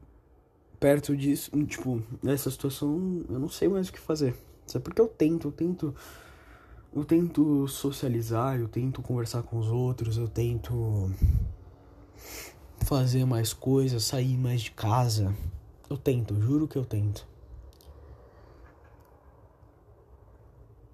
[0.81, 4.35] perto disso, tipo, nessa situação, eu não sei mais o que fazer.
[4.67, 4.85] Sabe?
[4.85, 5.95] Porque eu tento, eu tento.
[6.95, 11.11] Eu tento socializar, eu tento conversar com os outros, eu tento
[12.85, 15.35] fazer mais coisas, sair mais de casa.
[15.89, 17.27] Eu tento, juro que eu tento.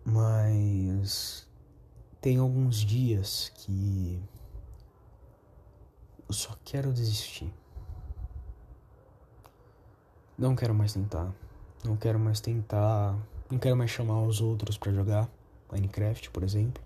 [0.05, 1.44] Mas
[2.20, 4.22] tem alguns dias que
[6.28, 7.53] eu só quero desistir.
[10.38, 11.34] Não quero mais tentar.
[11.84, 13.18] Não quero mais tentar.
[13.51, 15.28] Não quero mais chamar os outros para jogar
[15.70, 16.82] Minecraft, por exemplo.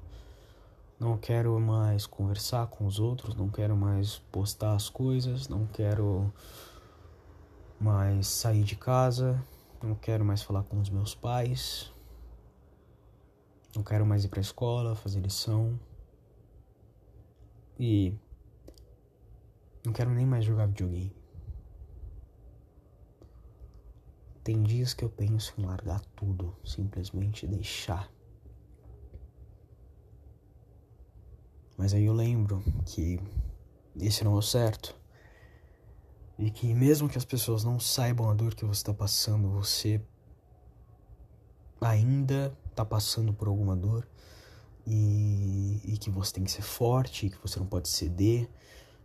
[0.99, 6.33] Não quero mais conversar com os outros, não quero mais postar as coisas, não quero
[7.81, 9.43] mais sair de casa,
[9.83, 11.93] não quero mais falar com os meus pais.
[13.75, 15.79] Não quero mais ir para a escola, fazer lição.
[17.79, 18.15] E
[19.85, 21.13] não quero nem mais jogar videogame.
[24.45, 28.09] Tem dias que eu penso em largar tudo, simplesmente deixar.
[31.83, 33.19] Mas aí eu lembro que
[33.97, 34.95] esse não é o certo.
[36.39, 40.01] E que mesmo que as pessoas não saibam a dor que você está passando, você
[41.81, 44.07] ainda está passando por alguma dor.
[44.87, 48.49] E, e que você tem que ser forte, e que você não pode ceder,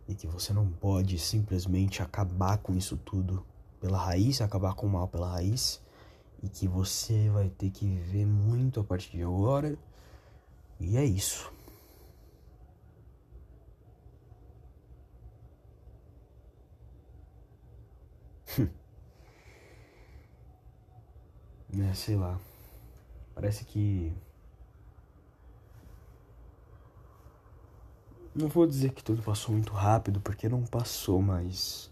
[0.06, 3.44] e que você não pode simplesmente acabar com isso tudo
[3.80, 5.82] pela raiz, acabar com o mal pela raiz,
[6.40, 9.76] e que você vai ter que viver muito a partir de agora.
[10.78, 11.57] E é isso.
[21.72, 22.38] É, sei lá.
[23.34, 24.12] Parece que.
[28.34, 31.90] Não vou dizer que tudo passou muito rápido, porque não passou, mas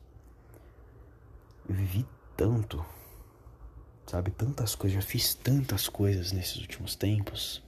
[1.68, 2.06] eu vivi
[2.36, 2.84] tanto
[4.06, 4.30] sabe?
[4.30, 7.62] Tantas coisas, já fiz tantas coisas nesses últimos tempos.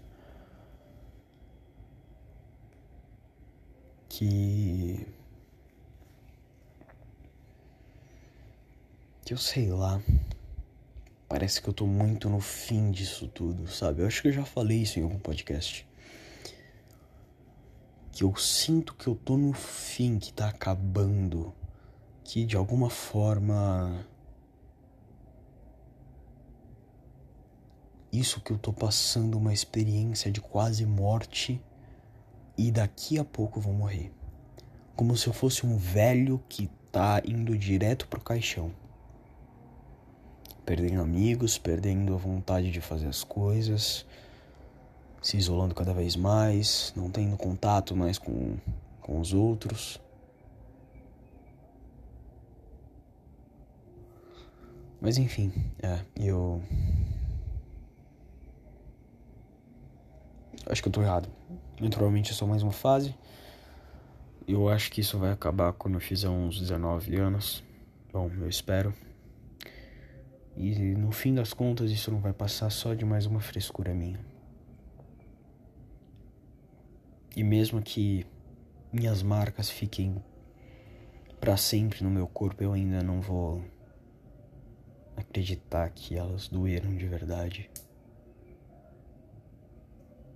[4.09, 5.07] Que.
[9.25, 10.01] Que eu sei lá.
[11.29, 14.01] Parece que eu tô muito no fim disso tudo, sabe?
[14.01, 15.87] Eu acho que eu já falei isso em algum podcast.
[18.11, 21.55] Que eu sinto que eu tô no fim, que tá acabando.
[22.25, 24.07] Que de alguma forma
[28.11, 31.63] isso que eu tô passando uma experiência de quase morte
[32.57, 34.11] e daqui a pouco vou morrer.
[34.97, 38.73] Como se eu fosse um velho que tá indo direto pro caixão.
[40.69, 44.05] Perdendo amigos, perdendo a vontade de fazer as coisas,
[45.23, 48.59] se isolando cada vez mais, não tendo contato mais com,
[49.01, 49.99] com os outros.
[55.01, 55.51] Mas enfim,
[55.83, 56.63] é, eu
[60.67, 61.31] Acho que eu tô errado.
[61.81, 63.15] Naturalmente é só mais uma fase.
[64.47, 67.65] Eu acho que isso vai acabar quando eu fizer uns 19 anos.
[68.13, 68.93] Bom, eu espero.
[70.61, 74.19] E no fim das contas isso não vai passar só de mais uma frescura minha.
[77.37, 78.27] E mesmo que
[78.93, 80.21] minhas marcas fiquem
[81.39, 83.63] para sempre no meu corpo, eu ainda não vou
[85.17, 87.71] acreditar que elas doeram de verdade.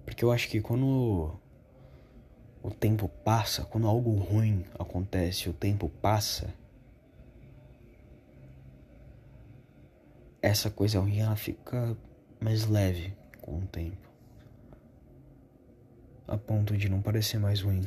[0.04, 1.36] Porque eu acho que quando
[2.62, 6.54] o tempo passa, quando algo ruim acontece, o tempo passa,
[10.42, 11.96] essa coisa ruim ela fica
[12.40, 13.96] mais leve com o tempo.
[16.26, 17.86] A ponto de não parecer mais ruim.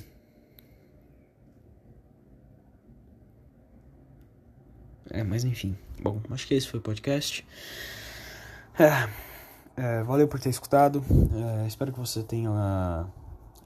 [5.09, 5.77] É, mas enfim.
[6.01, 7.45] Bom, acho que esse foi o podcast.
[8.79, 9.25] É.
[9.77, 11.03] É, valeu por ter escutado.
[11.63, 13.05] É, espero que você tenha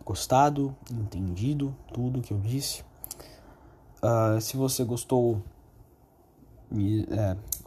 [0.04, 2.84] gostado, entendido tudo que eu disse.
[4.02, 5.44] Uh, se você gostou,
[6.72, 7.06] me,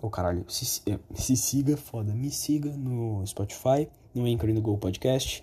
[0.03, 4.53] é, oh caralho, se, é, se siga, foda, me siga no Spotify, no Anchor e
[4.53, 5.42] no Go Podcast.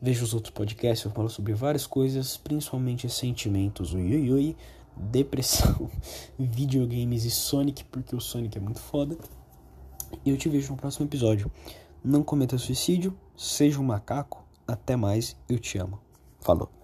[0.00, 4.56] Veja os outros podcasts, eu falo sobre várias coisas, principalmente sentimentos, ui, ui, ui,
[4.96, 5.90] depressão,
[6.38, 9.18] videogames e Sonic, porque o Sonic é muito foda.
[10.24, 11.50] E eu te vejo no próximo episódio.
[12.02, 14.44] Não cometa suicídio, seja um macaco.
[14.66, 15.98] Até mais, eu te amo.
[16.40, 16.77] Falou.